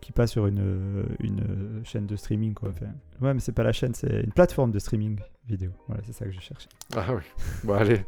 qui 0.00 0.12
passe 0.12 0.30
sur 0.30 0.46
une, 0.46 1.04
une 1.20 1.82
chaîne 1.84 2.06
de 2.06 2.16
streaming 2.16 2.54
quoi. 2.54 2.70
Enfin, 2.70 2.86
ouais, 3.20 3.34
mais 3.34 3.40
c'est 3.40 3.52
pas 3.52 3.64
la 3.64 3.72
chaîne, 3.72 3.92
c'est 3.94 4.22
une 4.22 4.32
plateforme 4.32 4.70
de 4.70 4.78
streaming 4.78 5.18
vidéo. 5.46 5.72
Voilà, 5.88 6.02
c'est 6.06 6.12
ça 6.14 6.24
que 6.24 6.30
je 6.32 6.40
cherchais. 6.40 6.68
Ah 6.96 7.04
oui. 7.14 7.22
Bon, 7.64 7.74
allez. 7.74 8.06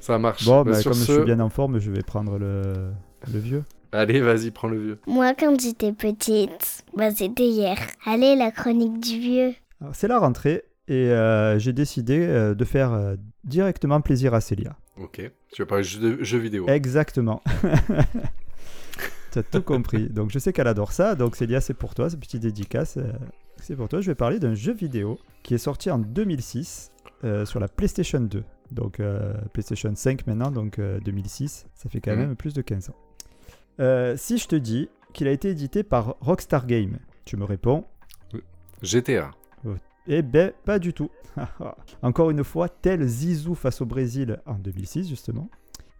Ça 0.00 0.18
marche. 0.18 0.44
Bon, 0.44 0.64
Bah, 0.64 0.72
comme 0.82 0.92
ce, 0.92 1.06
je 1.06 1.12
suis 1.18 1.24
bien 1.24 1.38
en 1.40 1.48
forme, 1.48 1.78
je 1.78 1.90
vais 1.92 2.02
prendre 2.02 2.36
le, 2.36 2.90
le 3.32 3.38
vieux. 3.38 3.64
Allez, 3.92 4.20
vas-y, 4.22 4.50
prends 4.50 4.68
le 4.68 4.78
vieux. 4.80 4.98
Moi, 5.06 5.34
quand 5.38 5.60
j'étais 5.60 5.92
petite, 5.92 6.84
bah, 6.96 7.10
c'était 7.10 7.46
hier. 7.48 7.76
Allez, 8.06 8.36
la 8.36 8.50
chronique 8.50 8.98
du 9.00 9.18
vieux. 9.18 9.54
Alors, 9.80 9.94
C'est 9.94 10.08
la 10.08 10.18
rentrée 10.18 10.64
et 10.88 11.10
euh, 11.10 11.58
j'ai 11.58 11.72
décidé 11.74 12.18
euh, 12.20 12.54
de 12.54 12.64
faire 12.64 12.92
euh, 12.92 13.16
directement 13.44 14.00
plaisir 14.00 14.32
à 14.34 14.40
Célia. 14.40 14.76
Ok. 14.96 15.20
Tu 15.52 15.62
vas 15.62 15.66
parler 15.66 15.84
de 16.00 16.22
jeux, 16.24 16.38
vidéo. 16.38 16.66
Exactement. 16.68 17.42
tu 19.32 19.38
as 19.38 19.42
tout 19.42 19.62
compris. 19.62 20.08
Donc 20.08 20.30
je 20.30 20.38
sais 20.38 20.52
qu'elle 20.52 20.68
adore 20.68 20.92
ça. 20.92 21.14
Donc 21.14 21.36
Célia, 21.36 21.60
c'est 21.60 21.74
pour 21.74 21.94
toi, 21.94 22.10
ce 22.10 22.16
petit 22.16 22.38
dédicace. 22.38 22.96
euh, 22.96 23.12
c'est 23.60 23.76
pour 23.76 23.88
toi. 23.88 24.00
Je 24.00 24.10
vais 24.10 24.14
parler 24.14 24.38
d'un 24.38 24.54
jeu 24.54 24.72
vidéo 24.72 25.18
qui 25.42 25.54
est 25.54 25.58
sorti 25.58 25.90
en 25.90 25.98
2006 25.98 26.90
euh, 27.24 27.44
sur 27.44 27.60
la 27.60 27.68
PlayStation 27.68 28.20
2. 28.20 28.42
Donc 28.70 29.00
euh, 29.00 29.34
PlayStation 29.52 29.92
5 29.94 30.26
maintenant, 30.26 30.50
donc 30.50 30.78
euh, 30.78 30.98
2006. 31.00 31.66
Ça 31.74 31.88
fait 31.88 32.00
quand 32.00 32.12
Mhm. 32.12 32.18
même 32.18 32.36
plus 32.36 32.54
de 32.54 32.62
15 32.62 32.90
ans. 32.90 32.96
Euh, 33.80 34.16
si 34.16 34.38
je 34.38 34.48
te 34.48 34.56
dis 34.56 34.88
qu'il 35.12 35.28
a 35.28 35.30
été 35.30 35.50
édité 35.50 35.82
par 35.82 36.16
Rockstar 36.20 36.66
Games, 36.66 36.98
tu 37.24 37.36
me 37.36 37.44
réponds 37.44 37.84
GTA. 38.82 39.30
eh 40.08 40.22
ben, 40.22 40.52
pas 40.64 40.78
du 40.78 40.92
tout. 40.92 41.10
Encore 42.02 42.30
une 42.30 42.44
fois, 42.44 42.68
tel 42.68 43.04
Zizou 43.06 43.54
face 43.54 43.80
au 43.80 43.86
Brésil 43.86 44.40
en 44.46 44.54
2006, 44.54 45.08
justement. 45.08 45.48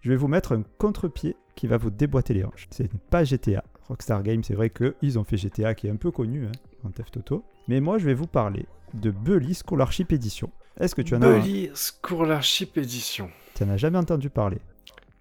Je 0.01 0.11
vais 0.11 0.17
vous 0.17 0.27
mettre 0.29 0.53
un 0.53 0.63
contre-pied 0.79 1.37
qui 1.55 1.69
va 1.69 1.77
vous 1.77 1.91
déboîter 1.91 2.35
les 2.35 2.45
hanches. 2.45 2.67
C'est 2.71 2.91
pas 3.11 3.23
GTA. 3.23 3.63
Rockstar 3.89 4.23
Games, 4.23 4.43
c'est 4.43 4.55
vrai 4.55 4.71
qu'ils 4.71 5.19
ont 5.19 5.25
fait 5.25 5.37
GTA 5.37 5.75
qui 5.75 5.87
est 5.87 5.91
un 5.91 5.97
peu 5.97 6.11
connu, 6.11 6.47
hein, 6.47 6.53
en 6.85 6.91
Theft 6.91 7.17
Auto. 7.19 7.45
Mais 7.69 7.81
moi, 7.81 7.99
je 7.99 8.07
vais 8.07 8.15
vous 8.15 8.27
parler 8.27 8.67
de 8.95 9.11
Bully 9.11 9.55
Scholarship 9.55 10.13
Edition. 10.13 10.51
Est-ce 10.81 10.95
que 10.95 11.03
tu 11.03 11.15
en, 11.15 11.23
as, 11.23 11.39
Bully 11.39 11.71
Scholarship 11.75 12.77
Edition. 12.79 13.31
tu 13.55 13.63
en 13.63 13.69
as 13.69 13.77
jamais 13.77 13.99
entendu 13.99 14.31
parler? 14.31 14.59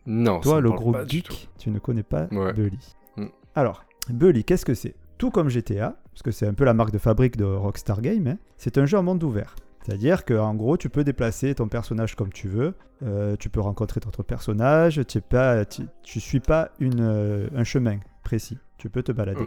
Non, 0.06 0.40
Toi, 0.40 0.62
le 0.62 0.72
gros 0.72 0.92
pas 0.92 1.06
du 1.06 1.18
geek, 1.18 1.26
tout. 1.26 1.36
tu 1.58 1.70
ne 1.70 1.80
connais 1.80 2.04
pas 2.04 2.28
Ouais. 2.32 2.54
Bully. 2.54 2.96
Mm. 3.18 3.26
Alors, 3.56 3.86
Bully, 4.10 4.44
qu'est-ce 4.44 4.66
que 4.66 4.74
c'est? 4.74 4.96
Tout 5.18 5.30
comme 5.30 5.50
GTA, 5.50 5.96
parce 6.12 6.24
que 6.24 6.32
c'est 6.32 6.48
un 6.48 6.54
peu 6.54 6.64
la 6.66 6.74
marque 6.74 6.92
de 6.92 6.98
fabrique 6.98 7.38
de 7.38 7.44
Rockstar 7.46 8.02
Games, 8.02 8.28
hein, 8.28 8.38
c'est 8.58 8.78
un 8.78 8.86
jeu 8.86 8.98
en 8.98 9.04
monde 9.04 9.24
ouvert. 9.24 9.56
C'est-à-dire 9.84 10.26
qu'en 10.26 10.54
gros, 10.56 10.78
tu 10.78 10.90
peux 10.90 11.04
déplacer 11.04 11.56
ton 11.56 11.68
personnage 11.68 12.16
comme 12.16 12.32
tu 12.32 12.48
veux, 12.48 12.76
euh, 13.04 13.36
tu 13.38 13.50
peux 13.50 13.62
rencontrer 13.62 14.00
d'autres 14.00 14.24
personnages, 14.24 15.02
tu 15.08 15.20
ne 15.22 16.20
suis 16.20 16.40
pas 16.40 16.70
une, 16.80 17.02
euh, 17.02 17.48
un 17.56 17.64
chemin 17.64 18.00
précis, 18.24 18.58
tu 18.78 18.90
peux 18.90 19.02
te 19.04 19.12
balader. 19.12 19.42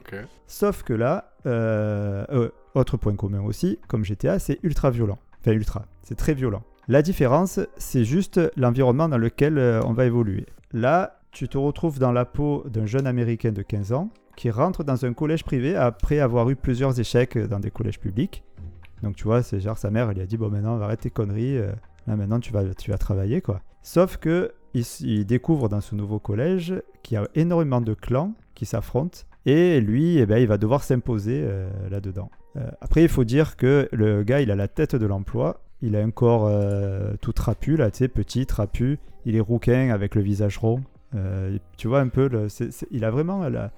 Sauf 0.46 0.82
que 0.82 0.92
là, 0.92 1.32
euh, 1.46 2.48
autre 2.74 2.96
point 2.96 3.14
commun 3.14 3.42
aussi, 3.42 3.78
comme 3.88 4.04
GTA, 4.04 4.38
c'est 4.38 4.58
ultra 4.64 4.90
violent. 4.90 5.18
Enfin, 5.40 5.52
ultra, 5.52 5.86
c'est 6.02 6.16
très 6.16 6.34
violent. 6.34 6.62
La 6.86 7.00
différence, 7.00 7.60
c'est 7.78 8.04
juste 8.04 8.40
l'environnement 8.56 9.08
dans 9.08 9.16
lequel 9.16 9.56
euh, 9.56 9.80
on 9.86 9.94
va 9.94 10.04
évoluer. 10.04 10.44
Là, 10.72 11.18
tu 11.30 11.48
te 11.48 11.56
retrouves 11.56 11.98
dans 11.98 12.12
la 12.12 12.26
peau 12.26 12.62
d'un 12.68 12.84
jeune 12.84 13.06
américain 13.06 13.52
de 13.52 13.62
15 13.62 13.92
ans 13.92 14.10
qui 14.36 14.50
rentre 14.50 14.84
dans 14.84 15.06
un 15.06 15.14
collège 15.14 15.44
privé 15.44 15.76
après 15.76 16.18
avoir 16.18 16.50
eu 16.50 16.56
plusieurs 16.56 17.00
échecs 17.00 17.38
dans 17.38 17.58
des 17.58 17.70
collèges 17.70 17.98
publics. 17.98 18.44
Donc 19.02 19.16
tu 19.16 19.24
vois, 19.24 19.42
c'est 19.42 19.60
genre 19.60 19.78
sa 19.78 19.90
mère, 19.90 20.10
elle 20.10 20.16
lui 20.16 20.22
a 20.22 20.26
dit 20.26 20.36
bon 20.36 20.50
maintenant, 20.50 20.80
arrête 20.80 21.00
tes 21.00 21.10
conneries, 21.10 21.56
euh, 21.56 21.72
là 22.06 22.16
maintenant 22.16 22.40
tu 22.40 22.52
vas, 22.52 22.74
tu 22.74 22.90
vas 22.90 22.98
travailler 22.98 23.40
quoi. 23.40 23.62
Sauf 23.82 24.16
que 24.18 24.52
il, 24.74 24.84
il 25.00 25.24
découvre 25.24 25.68
dans 25.68 25.80
ce 25.80 25.94
nouveau 25.94 26.18
collège 26.18 26.74
qu'il 27.02 27.14
y 27.14 27.18
a 27.18 27.26
énormément 27.34 27.80
de 27.80 27.94
clans 27.94 28.34
qui 28.54 28.66
s'affrontent 28.66 29.20
et 29.46 29.80
lui, 29.80 30.18
eh 30.18 30.26
ben, 30.26 30.38
il 30.38 30.46
va 30.46 30.58
devoir 30.58 30.82
s'imposer 30.82 31.42
euh, 31.44 31.68
là-dedans. 31.90 32.30
Après, 32.80 33.02
il 33.02 33.08
faut 33.08 33.24
dire 33.24 33.56
que 33.56 33.88
le 33.90 34.22
gars, 34.22 34.40
il 34.40 34.52
a 34.52 34.54
la 34.54 34.68
tête 34.68 34.94
de 34.94 35.06
l'emploi. 35.06 35.63
Il 35.84 35.96
a 35.96 36.00
un 36.02 36.10
corps 36.10 36.46
euh, 36.48 37.12
tout 37.20 37.32
trapu, 37.32 37.76
là, 37.76 37.90
tu 37.90 37.98
sais, 37.98 38.08
petit, 38.08 38.46
trapu. 38.46 38.98
Il 39.26 39.36
est 39.36 39.40
rouquin 39.40 39.90
avec 39.90 40.14
le 40.14 40.22
visage 40.22 40.58
rond. 40.58 40.82
Euh, 41.14 41.58
tu 41.76 41.88
vois 41.88 42.00
un 42.00 42.08
peu, 42.08 42.28
le, 42.28 42.48
c'est- 42.48 42.72
c'est- 42.72 42.88
il 42.90 43.04
a 43.04 43.10
vraiment 43.10 43.48
la- 43.48 43.70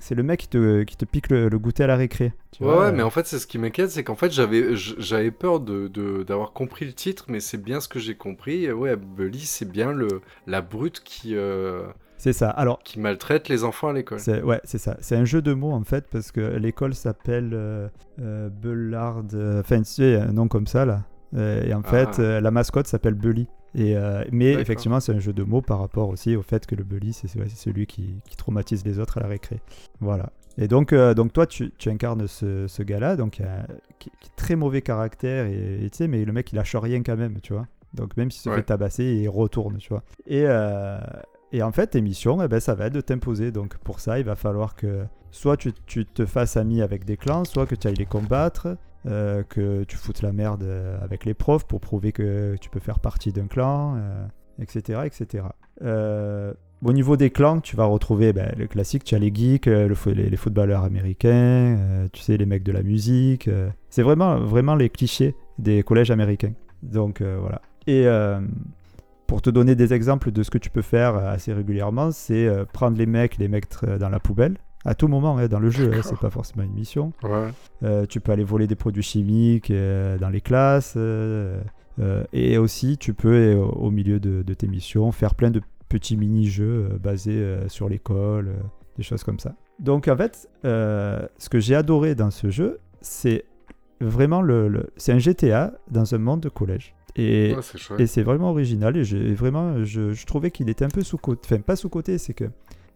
C'est 0.00 0.14
le 0.14 0.22
mec 0.22 0.40
qui 0.40 0.48
te, 0.48 0.82
qui 0.82 0.96
te 0.96 1.04
pique 1.04 1.28
le, 1.30 1.48
le 1.48 1.58
goûter 1.58 1.84
à 1.84 1.86
la 1.86 1.96
récré. 1.96 2.32
tu 2.50 2.62
Ouais, 2.64 2.74
vois, 2.74 2.80
ouais, 2.80 2.90
euh. 2.90 2.92
mais 2.92 3.02
en 3.02 3.10
fait, 3.10 3.26
c'est 3.26 3.38
ce 3.38 3.46
qui 3.46 3.58
m'inquiète, 3.58 3.90
c'est 3.90 4.04
qu'en 4.04 4.14
fait, 4.16 4.30
j'avais 4.32 5.30
peur 5.30 5.60
de 5.60 5.88
de- 5.88 6.22
d'avoir 6.22 6.52
compris 6.52 6.84
le 6.86 6.92
titre, 6.92 7.26
mais 7.28 7.40
c'est 7.40 7.58
bien 7.62 7.80
ce 7.80 7.88
que 7.88 7.98
j'ai 7.98 8.14
compris. 8.16 8.70
Ouais, 8.72 8.96
Bully, 8.96 9.40
c'est 9.40 9.70
bien 9.70 9.92
le 9.92 10.22
la 10.46 10.60
brute 10.62 11.00
qui 11.04 11.34
euh, 11.36 11.82
C'est 12.22 12.32
ça. 12.32 12.50
Alors, 12.50 12.78
qui 12.84 13.00
maltraite 13.00 13.48
les 13.48 13.64
enfants 13.64 13.88
à 13.88 13.92
l'école. 13.92 14.20
C'est, 14.20 14.42
ouais, 14.42 14.60
c'est 14.62 14.78
ça. 14.78 14.96
C'est 15.00 15.16
un 15.16 15.24
jeu 15.24 15.42
de 15.42 15.52
mots 15.54 15.72
en 15.72 15.82
fait, 15.82 16.06
parce 16.08 16.30
que 16.30 16.40
l'école 16.40 16.94
s'appelle 16.94 17.50
euh, 17.52 17.88
euh, 18.20 18.48
Bullard. 18.48 19.24
euh, 19.34 19.58
Enfin, 19.58 19.78
tu 19.78 19.86
sais, 19.90 20.14
un 20.14 20.32
nom 20.32 20.46
comme 20.46 20.68
ça 20.68 20.84
là. 20.84 21.02
Euh, 21.34 21.64
et 21.64 21.74
en 21.74 21.80
Ah. 21.84 21.88
fait, 21.88 22.20
euh, 22.20 22.40
la 22.40 22.52
mascotte 22.52 22.86
s'appelle 22.86 23.14
Bully. 23.14 23.48
Et, 23.74 23.96
euh, 23.96 24.22
mais 24.30 24.52
effectivement, 24.52 25.00
c'est 25.00 25.12
un 25.12 25.18
jeu 25.18 25.32
de 25.32 25.42
mots 25.42 25.62
par 25.62 25.80
rapport 25.80 26.10
aussi 26.10 26.36
au 26.36 26.42
fait 26.42 26.64
que 26.64 26.76
le 26.76 26.84
bully, 26.84 27.12
c'est, 27.12 27.26
celui 27.26 27.86
qui, 27.86 28.14
qui 28.28 28.36
traumatise 28.36 28.84
les 28.84 29.00
autres 29.00 29.18
à 29.18 29.22
la 29.22 29.26
récré. 29.26 29.60
Voilà. 29.98 30.30
Et 30.58 30.68
donc, 30.68 30.92
euh, 30.92 31.14
donc 31.14 31.32
toi, 31.32 31.46
tu, 31.46 31.72
tu 31.76 31.88
incarnes 31.88 32.28
ce, 32.28 32.68
ce 32.68 32.82
gars-là, 32.84 33.16
donc 33.16 33.40
euh, 33.40 33.62
qui, 33.98 34.10
qui 34.20 34.28
est 34.28 34.36
très 34.36 34.54
mauvais 34.54 34.82
caractère, 34.82 35.46
et 35.46 35.88
tu 35.90 35.96
sais, 35.96 36.06
mais 36.06 36.24
le 36.24 36.32
mec, 36.32 36.52
il 36.52 36.56
lâche 36.56 36.76
rien 36.76 37.02
quand 37.02 37.16
même, 37.16 37.40
tu 37.40 37.52
vois. 37.52 37.66
Donc 37.94 38.16
même 38.16 38.30
s'il 38.30 38.42
se 38.42 38.48
Ouais. 38.50 38.56
fait 38.56 38.62
tabasser, 38.62 39.04
il 39.04 39.28
retourne, 39.28 39.78
tu 39.78 39.88
vois. 39.88 40.02
Et, 40.28 40.44
et 41.52 41.62
en 41.62 41.70
fait, 41.70 41.88
tes 41.88 42.00
missions, 42.00 42.42
eh 42.42 42.48
ben, 42.48 42.60
ça 42.60 42.74
va 42.74 42.86
être 42.86 42.94
de 42.94 43.00
t'imposer. 43.00 43.52
Donc 43.52 43.76
pour 43.78 44.00
ça, 44.00 44.18
il 44.18 44.24
va 44.24 44.36
falloir 44.36 44.74
que 44.74 45.04
soit 45.30 45.56
tu, 45.56 45.72
tu 45.86 46.06
te 46.06 46.26
fasses 46.26 46.56
ami 46.56 46.82
avec 46.82 47.04
des 47.04 47.16
clans, 47.16 47.44
soit 47.44 47.66
que 47.66 47.74
tu 47.74 47.86
ailles 47.86 47.94
les 47.94 48.06
combattre, 48.06 48.76
euh, 49.06 49.42
que 49.42 49.82
tu 49.84 49.96
foutes 49.96 50.22
la 50.22 50.32
merde 50.32 50.62
euh, 50.62 50.96
avec 51.02 51.24
les 51.24 51.34
profs 51.34 51.66
pour 51.66 51.80
prouver 51.80 52.12
que 52.12 52.54
tu 52.60 52.70
peux 52.70 52.78
faire 52.78 53.00
partie 53.00 53.32
d'un 53.32 53.48
clan, 53.48 53.98
etc. 54.60 55.00
etc. 55.04 55.44
Euh, 55.82 56.54
au 56.84 56.92
niveau 56.92 57.16
des 57.16 57.30
clans, 57.30 57.60
tu 57.60 57.74
vas 57.74 57.84
retrouver 57.84 58.32
ben, 58.32 58.52
le 58.56 58.66
classique, 58.66 59.04
tu 59.04 59.14
as 59.14 59.18
les 59.18 59.34
geeks, 59.34 59.66
les, 59.66 60.30
les 60.30 60.36
footballeurs 60.36 60.84
américains, 60.84 62.08
tu 62.12 62.22
sais, 62.22 62.36
les 62.36 62.46
mecs 62.46 62.62
de 62.62 62.72
la 62.72 62.82
musique. 62.82 63.48
c'est 63.88 64.02
vraiment, 64.02 64.38
vraiment 64.40 64.74
les 64.74 64.88
clichés 64.88 65.34
des 65.58 65.82
collèges 65.82 66.10
américains. 66.10 66.52
Donc 66.82 67.22
voilà. 67.22 67.60
Et 67.86 68.06
pour 69.32 69.40
te 69.40 69.48
donner 69.48 69.74
des 69.74 69.94
exemples 69.94 70.30
de 70.30 70.42
ce 70.42 70.50
que 70.50 70.58
tu 70.58 70.68
peux 70.68 70.82
faire 70.82 71.14
euh, 71.16 71.32
assez 71.32 71.54
régulièrement, 71.54 72.10
c'est 72.10 72.46
euh, 72.46 72.66
prendre 72.70 72.98
les 72.98 73.06
mecs, 73.06 73.38
les 73.38 73.48
mettre 73.48 73.86
euh, 73.88 73.96
dans 73.96 74.10
la 74.10 74.20
poubelle. 74.20 74.58
À 74.84 74.94
tout 74.94 75.08
moment, 75.08 75.38
hein, 75.38 75.48
dans 75.48 75.58
le 75.58 75.70
jeu, 75.70 75.90
hein, 75.94 76.00
c'est 76.02 76.18
pas 76.18 76.28
forcément 76.28 76.64
une 76.64 76.74
mission. 76.74 77.14
Ouais. 77.22 77.48
Euh, 77.82 78.04
tu 78.04 78.20
peux 78.20 78.30
aller 78.32 78.44
voler 78.44 78.66
des 78.66 78.74
produits 78.74 79.02
chimiques 79.02 79.70
euh, 79.70 80.18
dans 80.18 80.28
les 80.28 80.42
classes. 80.42 80.96
euh, 80.98 81.62
et 82.34 82.58
aussi, 82.58 82.98
tu 82.98 83.14
peux, 83.14 83.54
au 83.54 83.90
milieu 83.90 84.20
de, 84.20 84.42
de 84.42 84.52
tes 84.52 84.66
missions, 84.68 85.10
faire 85.12 85.34
plein 85.34 85.50
de 85.50 85.62
petits 85.88 86.18
mini-jeux 86.18 86.98
basés 87.02 87.56
sur 87.68 87.88
l'école, 87.88 88.50
des 88.98 89.02
choses 89.02 89.24
comme 89.24 89.38
ça. 89.38 89.54
Donc, 89.78 90.08
en 90.08 90.16
fait, 90.18 90.46
ce 90.62 91.48
que 91.48 91.58
j'ai 91.58 91.74
adoré 91.74 92.14
dans 92.14 92.30
ce 92.30 92.50
jeu, 92.50 92.80
c'est 93.00 93.46
vraiment 94.02 94.42
le, 94.42 94.68
le- 94.68 94.90
c'est 94.98 95.12
un 95.12 95.18
GTA 95.18 95.72
dans 95.90 96.14
un 96.14 96.18
monde 96.18 96.40
de 96.40 96.48
collège. 96.50 96.94
Et, 97.16 97.54
Ouais, 97.90 98.06
c'est 98.06 98.22
vraiment 98.22 98.50
original. 98.50 98.96
Et 98.96 99.34
vraiment, 99.34 99.84
je, 99.84 100.12
je 100.12 100.26
trouvais 100.26 100.50
qu'il 100.50 100.68
était 100.68 100.84
un 100.84 100.88
peu 100.88 101.02
sous-côté. 101.02 101.40
Enfin, 101.44 101.60
pas 101.60 101.76
sous-côté, 101.76 102.18
c'est 102.18 102.34
que 102.34 102.44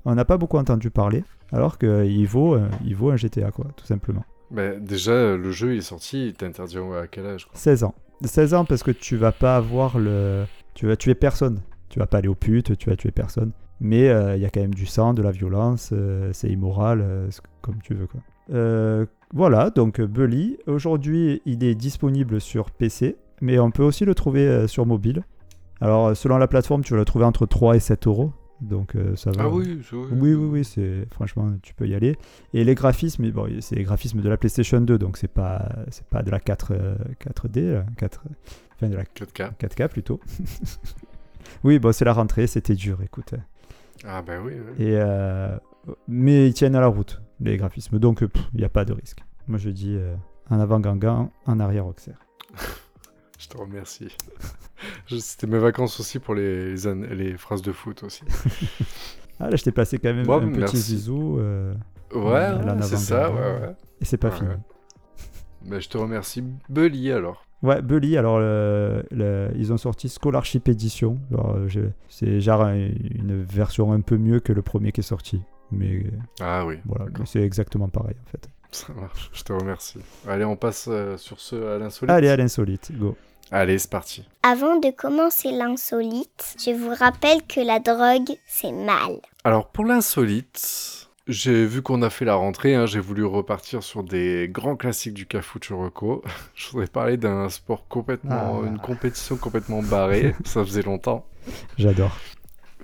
on 0.04 0.14
n'a 0.14 0.24
pas 0.24 0.38
beaucoup 0.38 0.56
entendu 0.56 0.90
parler, 0.90 1.24
alors 1.52 1.78
qu'il 1.78 2.26
vaut, 2.28 2.54
euh, 2.54 2.68
il 2.84 2.94
vaut 2.94 3.10
un 3.10 3.16
GTA, 3.16 3.50
quoi, 3.50 3.66
tout 3.76 3.86
simplement. 3.86 4.24
Mais 4.52 4.78
déjà, 4.80 5.36
le 5.36 5.50
jeu 5.50 5.74
il 5.74 5.78
est 5.78 5.82
sorti, 5.82 6.28
il 6.28 6.34
t'interdit 6.34 6.78
à 6.78 7.08
quel 7.10 7.26
âge 7.26 7.46
quoi? 7.46 7.58
16 7.58 7.82
ans. 7.84 7.94
16 8.24 8.54
ans 8.54 8.64
parce 8.64 8.82
que 8.82 8.92
tu 8.92 9.16
vas 9.16 9.32
pas 9.32 9.56
avoir 9.56 9.98
le. 9.98 10.44
Tu 10.74 10.86
vas 10.86 10.96
tuer 10.96 11.14
personne. 11.14 11.60
Tu 11.88 11.98
vas 11.98 12.06
pas 12.06 12.18
aller 12.18 12.28
aux 12.28 12.34
putes, 12.34 12.78
tu 12.78 12.88
vas 12.88 12.96
tuer 12.96 13.10
personne. 13.10 13.52
Mais 13.80 14.08
euh, 14.08 14.36
il 14.36 14.42
y 14.42 14.46
a 14.46 14.50
quand 14.50 14.60
même 14.60 14.74
du 14.74 14.86
sang, 14.86 15.12
de 15.12 15.22
la 15.22 15.30
violence, 15.30 15.90
euh, 15.92 16.30
c'est 16.32 16.48
immoral, 16.48 17.00
euh, 17.02 17.28
comme 17.60 17.80
tu 17.82 17.94
veux 17.94 18.06
quoi. 18.06 18.20
Voilà, 19.34 19.70
donc 19.70 20.00
Bully. 20.00 20.56
Aujourd'hui, 20.66 21.42
il 21.46 21.64
est 21.64 21.74
disponible 21.74 22.40
sur 22.40 22.70
PC, 22.70 23.16
mais 23.40 23.58
on 23.58 23.70
peut 23.70 23.82
aussi 23.82 24.04
le 24.04 24.14
trouver 24.14 24.46
euh, 24.46 24.66
sur 24.66 24.86
mobile. 24.86 25.24
Alors, 25.80 26.06
euh, 26.08 26.14
selon 26.14 26.38
la 26.38 26.48
plateforme, 26.48 26.82
tu 26.82 26.92
vas 26.94 26.98
le 26.98 27.04
trouver 27.04 27.24
entre 27.24 27.46
3 27.46 27.76
et 27.76 27.80
7 27.80 28.06
euros. 28.06 28.32
Donc, 28.62 28.94
euh, 28.96 29.14
ça 29.16 29.30
va. 29.32 29.42
Ah 29.44 29.48
oui, 29.50 29.82
c'est- 29.88 29.94
Oui, 29.96 30.32
oui, 30.32 30.48
oui, 30.50 30.64
c'est 30.64 31.06
franchement, 31.12 31.52
tu 31.62 31.74
peux 31.74 31.86
y 31.86 31.94
aller. 31.94 32.16
Et 32.54 32.64
les 32.64 32.74
graphismes, 32.74 33.30
bon, 33.30 33.46
c'est 33.60 33.76
les 33.76 33.84
graphismes 33.84 34.22
de 34.22 34.28
la 34.30 34.38
PlayStation 34.38 34.80
2, 34.80 34.96
donc 34.98 35.18
c'est 35.18 35.28
pas, 35.28 35.68
c'est 35.90 36.06
pas 36.06 36.22
de 36.22 36.30
la 36.30 36.40
4, 36.40 36.72
euh, 36.72 36.94
4D, 37.20 37.72
là, 37.72 37.84
4, 37.98 38.22
enfin 38.74 38.88
de 38.88 38.96
la 38.96 39.04
4K. 39.04 39.50
4K 39.58 39.88
plutôt. 39.88 40.20
oui, 41.64 41.78
bon, 41.78 41.92
c'est 41.92 42.06
la 42.06 42.14
rentrée, 42.14 42.46
c'était 42.46 42.74
dur, 42.74 43.02
écoute. 43.02 43.34
Ah 44.06 44.22
bah 44.22 44.34
oui. 44.42 44.52
Et 44.78 44.92
euh, 44.96 45.56
mais 46.08 46.48
ils 46.48 46.54
tiennent 46.54 46.76
à 46.76 46.80
la 46.80 46.86
route, 46.88 47.20
les 47.40 47.58
graphismes, 47.58 47.98
donc 47.98 48.22
il 48.22 48.58
n'y 48.58 48.64
a 48.64 48.68
pas 48.70 48.86
de 48.86 48.94
risque. 48.94 49.22
Moi, 49.48 49.58
je 49.58 49.68
dis 49.68 49.96
euh, 49.96 50.14
en 50.48 50.60
avant 50.60 50.80
Gangan, 50.80 51.30
en 51.44 51.60
arrière 51.60 51.86
Auxerre. 51.86 52.18
Je 53.38 53.48
te 53.48 53.56
remercie. 53.58 54.08
C'était 55.08 55.46
mes 55.46 55.58
vacances 55.58 56.00
aussi 56.00 56.18
pour 56.18 56.34
les, 56.34 56.70
les, 56.72 56.86
an- 56.86 56.94
les 57.10 57.36
phrases 57.36 57.62
de 57.62 57.72
foot 57.72 58.02
aussi. 58.02 58.22
Ah, 59.38 59.50
là, 59.50 59.56
je 59.56 59.64
t'ai 59.64 59.70
passé 59.70 59.98
quand 59.98 60.14
même 60.14 60.24
Bon, 60.24 60.38
un 60.40 60.48
petit 60.48 60.58
merci. 60.60 60.78
zizou, 60.78 61.38
euh, 61.38 61.74
Ouais, 62.14 62.52
c'est 62.80 62.96
ça, 62.96 63.30
ouais, 63.30 63.38
ouais. 63.38 63.74
et 64.00 64.06
c'est 64.06 64.16
pas 64.16 64.30
Ouais, 64.30 64.36
fini. 64.38 64.48
Bah, 65.66 65.78
je 65.78 65.88
te 65.90 65.98
remercie. 65.98 66.42
Bully 66.70 67.12
alors. 67.12 67.44
Ouais, 67.62 67.82
Bully, 67.82 68.16
alors 68.16 68.38
le- 68.38 69.50
ils 69.56 69.74
ont 69.74 69.76
sorti 69.76 70.08
Scholarship 70.08 70.68
Edition. 70.70 71.18
Euh, 71.32 71.68
C'est 72.08 72.40
genre 72.40 72.62
un- 72.62 72.76
une 72.76 73.42
version 73.42 73.92
un 73.92 74.00
peu 74.00 74.16
mieux 74.16 74.40
que 74.40 74.54
le 74.54 74.62
premier 74.62 74.90
qui 74.90 75.00
est 75.00 75.04
sorti. 75.04 75.42
Mais 75.70 76.04
Ah 76.40 76.64
oui. 76.64 76.76
voilà, 76.86 77.04
c'est 77.26 77.42
exactement 77.42 77.88
pareil 77.90 78.16
en 78.26 78.30
fait. 78.30 78.48
Ça 78.70 78.94
marche, 78.94 79.28
je 79.34 79.42
te 79.42 79.52
remercie. 79.52 79.98
Allez, 80.26 80.46
on 80.46 80.56
passe 80.56 80.88
euh, 80.90 81.18
sur 81.18 81.40
ce 81.40 81.56
à 81.74 81.78
l'insolite. 81.78 82.10
Allez, 82.10 82.28
à 82.30 82.36
l'insolite, 82.38 82.90
go. 82.98 83.16
Allez, 83.50 83.78
c'est 83.78 83.90
parti. 83.90 84.24
Avant 84.42 84.76
de 84.78 84.90
commencer 84.90 85.50
l'insolite, 85.52 86.56
je 86.64 86.72
vous 86.72 86.90
rappelle 86.94 87.42
que 87.48 87.60
la 87.60 87.78
drogue, 87.78 88.36
c'est 88.46 88.72
mal. 88.72 89.20
Alors, 89.44 89.68
pour 89.68 89.84
l'insolite, 89.84 91.08
j'ai 91.28 91.64
vu 91.66 91.82
qu'on 91.82 92.02
a 92.02 92.10
fait 92.10 92.24
la 92.24 92.34
rentrée, 92.34 92.74
hein, 92.74 92.86
j'ai 92.86 92.98
voulu 93.00 93.24
repartir 93.24 93.82
sur 93.82 94.02
des 94.02 94.48
grands 94.50 94.76
classiques 94.76 95.14
du 95.14 95.26
Cafuturoco. 95.26 96.22
Je 96.54 96.70
voudrais 96.70 96.86
parler 96.86 97.16
d'un 97.16 97.48
sport 97.48 97.86
complètement, 97.88 98.60
Ah. 98.62 98.66
une 98.66 98.78
compétition 98.78 99.36
complètement 99.36 99.82
barrée, 99.82 100.34
ça 100.44 100.64
faisait 100.64 100.82
longtemps. 100.82 101.24
J'adore. 101.78 102.16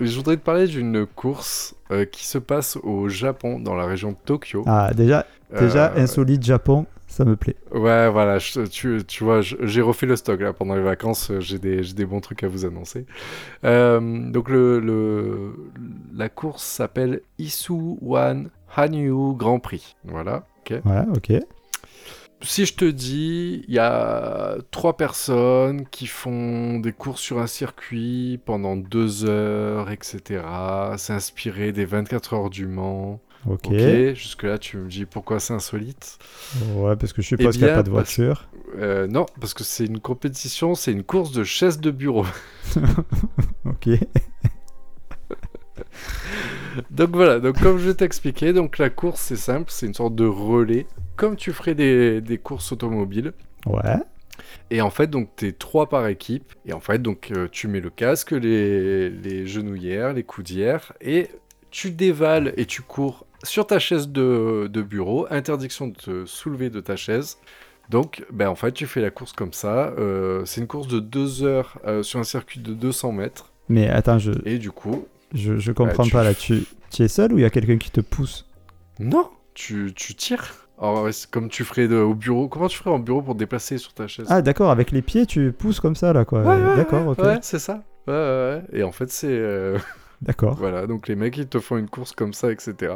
Je 0.00 0.16
voudrais 0.16 0.36
te 0.36 0.42
parler 0.42 0.66
d'une 0.66 1.06
course 1.06 1.74
euh, 1.90 2.04
qui 2.04 2.26
se 2.26 2.38
passe 2.38 2.76
au 2.82 3.08
Japon, 3.08 3.58
dans 3.60 3.74
la 3.74 3.84
région 3.84 4.10
de 4.12 4.16
Tokyo. 4.24 4.64
Ah, 4.66 4.92
déjà, 4.94 5.26
déjà 5.56 5.92
Euh, 5.92 6.02
insolite 6.02 6.42
Japon, 6.42 6.86
ça 7.12 7.24
me 7.24 7.36
plaît. 7.36 7.56
Ouais, 7.72 8.08
voilà, 8.10 8.38
je- 8.38 8.62
tu, 8.66 9.00
tu 9.06 9.22
vois, 9.24 9.40
j'ai 9.42 9.80
refait 9.82 10.06
le 10.06 10.16
stock 10.16 10.40
là 10.40 10.52
pendant 10.52 10.74
les 10.74 10.82
vacances, 10.82 11.30
euh, 11.30 11.40
j'ai 11.40 11.58
des, 11.58 11.80
des 11.82 12.04
bons 12.06 12.20
trucs 12.20 12.42
à 12.42 12.48
vous 12.48 12.64
annoncer. 12.64 13.06
Euh, 13.64 14.30
donc, 14.30 14.48
le, 14.48 14.80
le- 14.80 15.54
la 16.14 16.28
course 16.28 16.64
s'appelle 16.64 17.20
Isuwan 17.38 18.50
Hanyu 18.76 19.34
Grand 19.36 19.60
Prix. 19.60 19.96
Voilà, 20.04 20.44
ok. 20.60 20.80
Ouais, 20.84 21.04
ok. 21.14 21.32
Si 22.44 22.66
je 22.66 22.74
te 22.74 22.84
dis, 22.84 23.64
il 23.68 23.74
y 23.74 23.78
a 23.78 24.56
trois 24.72 24.96
personnes 24.96 25.86
qui 25.86 26.08
font 26.08 26.80
des 26.80 26.90
courses 26.92 27.20
sur 27.20 27.38
un 27.38 27.46
circuit 27.46 28.40
pendant 28.44 28.74
deux 28.76 29.24
heures, 29.26 29.90
etc. 29.92 30.42
C'est 30.96 31.12
inspiré 31.12 31.70
des 31.70 31.84
24 31.84 32.34
heures 32.34 32.50
du 32.50 32.66
Mans. 32.66 33.20
Ok. 33.46 33.72
Jusque-là, 34.14 34.58
tu 34.58 34.76
me 34.76 34.88
dis 34.88 35.04
pourquoi 35.04 35.40
c'est 35.40 35.52
insolite. 35.54 36.18
Ouais, 36.76 36.96
parce 36.96 37.12
que 37.12 37.22
je 37.22 37.28
suppose 37.28 37.56
qu'il 37.56 37.64
n'y 37.64 37.70
a 37.70 37.74
pas 37.74 37.82
de 37.82 37.90
parce- 37.90 38.16
voiture. 38.16 38.48
Euh, 38.78 39.06
non, 39.06 39.26
parce 39.40 39.52
que 39.52 39.64
c'est 39.64 39.84
une 39.84 40.00
compétition, 40.00 40.74
c'est 40.74 40.92
une 40.92 41.02
course 41.02 41.32
de 41.32 41.44
chaises 41.44 41.80
de 41.80 41.90
bureau. 41.90 42.26
Ok. 43.64 43.88
donc 46.90 47.10
voilà, 47.14 47.40
donc 47.40 47.60
comme 47.60 47.78
je 47.78 47.88
vais 47.88 47.94
t'expliquer, 47.94 48.52
donc 48.52 48.78
la 48.78 48.90
course 48.90 49.20
c'est 49.20 49.36
simple, 49.36 49.70
c'est 49.70 49.86
une 49.86 49.94
sorte 49.94 50.14
de 50.14 50.26
relais, 50.26 50.86
comme 51.16 51.36
tu 51.36 51.52
ferais 51.52 51.74
des, 51.74 52.20
des 52.20 52.38
courses 52.38 52.72
automobiles. 52.72 53.32
Ouais. 53.66 53.96
Et 54.70 54.80
en 54.80 54.90
fait, 54.90 55.08
donc 55.08 55.30
t'es 55.36 55.52
trois 55.52 55.88
par 55.88 56.06
équipe, 56.06 56.52
et 56.66 56.72
en 56.72 56.80
fait, 56.80 56.98
donc 57.00 57.30
euh, 57.30 57.48
tu 57.50 57.68
mets 57.68 57.80
le 57.80 57.90
casque, 57.90 58.32
les, 58.32 59.10
les 59.10 59.46
genouillères, 59.46 60.12
les 60.14 60.24
coudières, 60.24 60.92
et 61.00 61.28
tu 61.70 61.90
dévales 61.90 62.52
et 62.56 62.66
tu 62.66 62.82
cours 62.82 63.26
sur 63.42 63.66
ta 63.66 63.78
chaise 63.78 64.08
de, 64.08 64.68
de 64.72 64.82
bureau, 64.82 65.26
interdiction 65.30 65.88
de 65.88 65.94
te 65.94 66.24
soulever 66.26 66.70
de 66.70 66.80
ta 66.80 66.96
chaise. 66.96 67.38
Donc, 67.90 68.24
ben, 68.32 68.48
en 68.48 68.54
fait, 68.54 68.72
tu 68.72 68.86
fais 68.86 69.00
la 69.00 69.10
course 69.10 69.32
comme 69.32 69.52
ça. 69.52 69.88
euh, 69.98 70.44
c'est 70.44 70.60
une 70.60 70.66
course 70.66 70.88
de 70.88 71.00
deux 71.00 71.42
heures 71.42 71.78
euh, 71.86 72.02
sur 72.02 72.20
un 72.20 72.24
circuit 72.24 72.60
de 72.60 72.72
200 72.74 73.12
mètres. 73.12 73.50
Mais 73.68 73.88
attends, 73.88 74.18
je, 74.18 74.32
Et 74.44 74.58
du 74.58 74.70
coup, 74.70 75.06
je, 75.34 75.58
je 75.58 75.72
comprends 75.72 76.04
tu- 76.04 76.10
pas 76.12 76.22
là. 76.24 76.34
Tu, 76.34 76.64
tu 76.90 77.02
es 77.02 77.08
seul 77.08 77.32
ou 77.32 77.38
il 77.38 77.42
y 77.42 77.44
a 77.44 77.50
quelqu'un 77.50 77.78
qui 77.78 77.90
te 77.90 78.00
pousse? 78.00 78.46
Non, 78.98 79.28
tu, 79.54 79.92
tu 79.94 80.14
tires. 80.14 80.54
Alors, 80.80 81.08
comme 81.30 81.48
tu 81.48 81.64
ferais 81.64 81.86
de- 81.88 81.96
au 81.96 82.14
bureau. 82.14 82.48
Comment 82.48 82.68
tu 82.68 82.76
ferais 82.78 82.90
en 82.90 82.98
bureau 82.98 83.22
pour 83.22 83.34
te 83.34 83.38
déplacer 83.38 83.78
sur 83.78 83.92
ta 83.92 84.06
chaise? 84.08 84.26
Ah, 84.30 84.42
d'accord, 84.42 84.70
avec 84.70 84.90
les 84.90 85.02
pieds, 85.02 85.26
tu 85.26 85.52
pousses 85.52 85.80
comme 85.80 85.96
ça 85.96 86.12
là, 86.12 86.24
quoi. 86.24 86.42
Ouais, 86.44 86.76
d'accord, 86.76 87.06
ouais, 87.06 87.12
ok. 87.12 87.18
Ouais, 87.24 87.38
c'est 87.42 87.58
ça. 87.58 87.82
Ouais, 88.06 88.14
ouais, 88.14 88.62
ouais. 88.72 88.78
Et 88.80 88.82
en 88.82 88.92
fait, 88.92 89.10
c'est. 89.10 89.28
euh, 89.28 89.78
D'accord. 90.22 90.56
Voilà, 90.56 90.86
donc 90.86 91.08
les 91.08 91.16
mecs, 91.16 91.36
ils 91.36 91.48
te 91.48 91.58
font 91.58 91.76
une 91.76 91.88
course 91.88 92.12
comme 92.12 92.32
ça, 92.32 92.50
etc. 92.52 92.94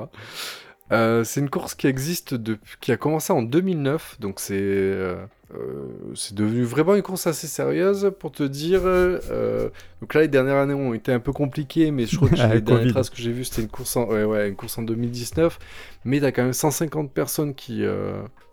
Euh, 0.92 1.24
c'est 1.24 1.40
une 1.40 1.50
course 1.50 1.74
qui 1.74 1.88
existe 1.88 2.34
depuis, 2.34 2.76
qui 2.80 2.92
a 2.92 2.96
commencé 2.96 3.32
en 3.32 3.42
2009, 3.42 4.20
donc 4.20 4.38
c'est 4.38 4.54
euh, 4.54 5.16
euh, 5.52 5.88
c'est 6.14 6.34
devenu 6.34 6.62
vraiment 6.62 6.94
une 6.94 7.02
course 7.02 7.26
assez 7.26 7.48
sérieuse 7.48 8.12
pour 8.20 8.30
te 8.30 8.44
dire. 8.44 8.82
euh, 8.84 9.68
donc 10.00 10.14
là, 10.14 10.20
les 10.20 10.28
dernières 10.28 10.54
années 10.56 10.74
ont 10.74 10.94
été 10.94 11.12
un 11.12 11.18
peu 11.18 11.32
compliquées, 11.32 11.90
mais 11.90 12.06
je 12.06 12.16
crois 12.16 12.28
que 12.28 12.36
les 12.54 12.60
dernières 12.60 12.92
traces 12.92 13.10
que 13.10 13.16
j'ai 13.16 13.32
vues, 13.32 13.44
c'était 13.44 13.62
une 13.62 13.68
course 13.68 13.96
en, 13.96 14.06
ouais, 14.06 14.22
ouais, 14.22 14.48
une 14.48 14.54
course 14.54 14.78
en 14.78 14.82
2019. 14.82 15.58
Mais 16.04 16.20
t'as 16.20 16.30
quand 16.30 16.44
même 16.44 16.52
150 16.52 17.12
personnes 17.12 17.56
qui 17.56 17.84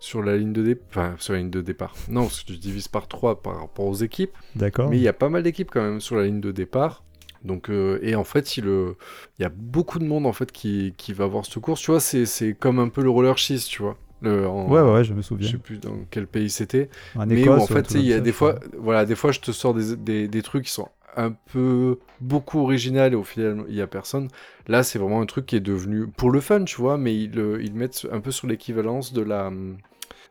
sur 0.00 0.20
la 0.20 0.36
ligne 0.36 0.52
de 0.52 0.62
départ, 0.64 0.88
enfin 0.90 1.14
sur 1.18 1.34
la 1.34 1.38
ligne 1.38 1.50
de 1.50 1.60
départ. 1.60 1.94
Non, 2.08 2.22
parce 2.22 2.42
que 2.42 2.46
tu 2.48 2.58
divises 2.58 2.88
par 2.88 3.06
3 3.06 3.42
par 3.42 3.60
rapport 3.60 3.86
aux 3.86 3.94
équipes. 3.94 4.32
D'accord. 4.56 4.90
Mais 4.90 4.96
il 4.96 5.02
y 5.02 5.08
a 5.08 5.12
pas 5.12 5.28
mal 5.28 5.44
d'équipes 5.44 5.70
quand 5.72 5.82
même 5.82 6.00
sur 6.00 6.16
la 6.16 6.24
ligne 6.24 6.40
de 6.40 6.50
départ. 6.50 7.04
Donc, 7.44 7.70
euh, 7.70 7.98
et 8.02 8.14
en 8.14 8.24
fait, 8.24 8.56
il, 8.56 8.66
euh, 8.66 8.96
il 9.38 9.42
y 9.42 9.44
a 9.44 9.50
beaucoup 9.50 9.98
de 9.98 10.04
monde 10.04 10.26
en 10.26 10.32
fait 10.32 10.50
qui, 10.52 10.94
qui 10.96 11.12
va 11.12 11.26
voir 11.26 11.44
cette 11.44 11.58
course. 11.60 11.80
Tu 11.82 11.90
vois, 11.90 12.00
c'est, 12.00 12.54
comme 12.54 12.78
un 12.78 12.88
peu 12.88 13.02
le 13.02 13.10
roller 13.10 13.36
cheese, 13.38 13.66
tu 13.68 13.82
vois. 13.82 13.96
Le, 14.22 14.46
en- 14.48 14.72
Ouais, 14.72 14.80
ouais, 14.80 15.04
je 15.04 15.12
me 15.14 15.22
Je 15.40 15.46
souviens. 15.46 15.50
sais 15.50 15.58
plus 15.58 15.78
dans 15.78 15.96
quel 16.10 16.26
pays 16.26 16.50
c'était. 16.50 16.88
En 17.14 17.28
mais 17.28 17.48
où, 17.48 17.58
Écosse, 17.58 17.60
en 17.60 17.66
ou 17.70 17.74
un 17.76 17.82
fait, 17.82 17.94
il 17.94 18.02
y 18.02 18.12
a 18.12 18.20
ça, 18.20 18.22
des 18.22 18.32
je 18.32 18.32
fois, 18.32 18.56
crois. 18.56 18.60
voilà, 18.78 19.04
des 19.04 19.14
fois, 19.16 19.32
je 19.32 19.40
te 19.40 19.52
sors 19.52 19.74
des, 19.74 19.96
des, 19.96 20.28
des 20.28 20.42
trucs 20.42 20.64
qui 20.66 20.70
sont 20.72 20.88
un 21.16 21.32
peu 21.32 21.98
beaucoup 22.20 22.60
original 22.60 23.12
et 23.12 23.16
au 23.16 23.24
final, 23.24 23.64
il 23.68 23.74
y 23.74 23.82
a 23.82 23.86
personne. 23.86 24.28
Là, 24.66 24.82
c'est 24.82 24.98
vraiment 24.98 25.20
un 25.20 25.26
truc 25.26 25.46
qui 25.46 25.56
est 25.56 25.60
devenu 25.60 26.08
pour 26.08 26.30
le 26.30 26.40
fun, 26.40 26.64
tu 26.64 26.76
vois, 26.76 26.98
mais 26.98 27.16
ils, 27.16 27.38
euh, 27.38 27.62
ils 27.62 27.74
mettent 27.74 28.06
un 28.12 28.20
peu 28.20 28.30
sur 28.32 28.46
l'équivalence 28.48 29.12
de 29.12 29.22
la 29.22 29.52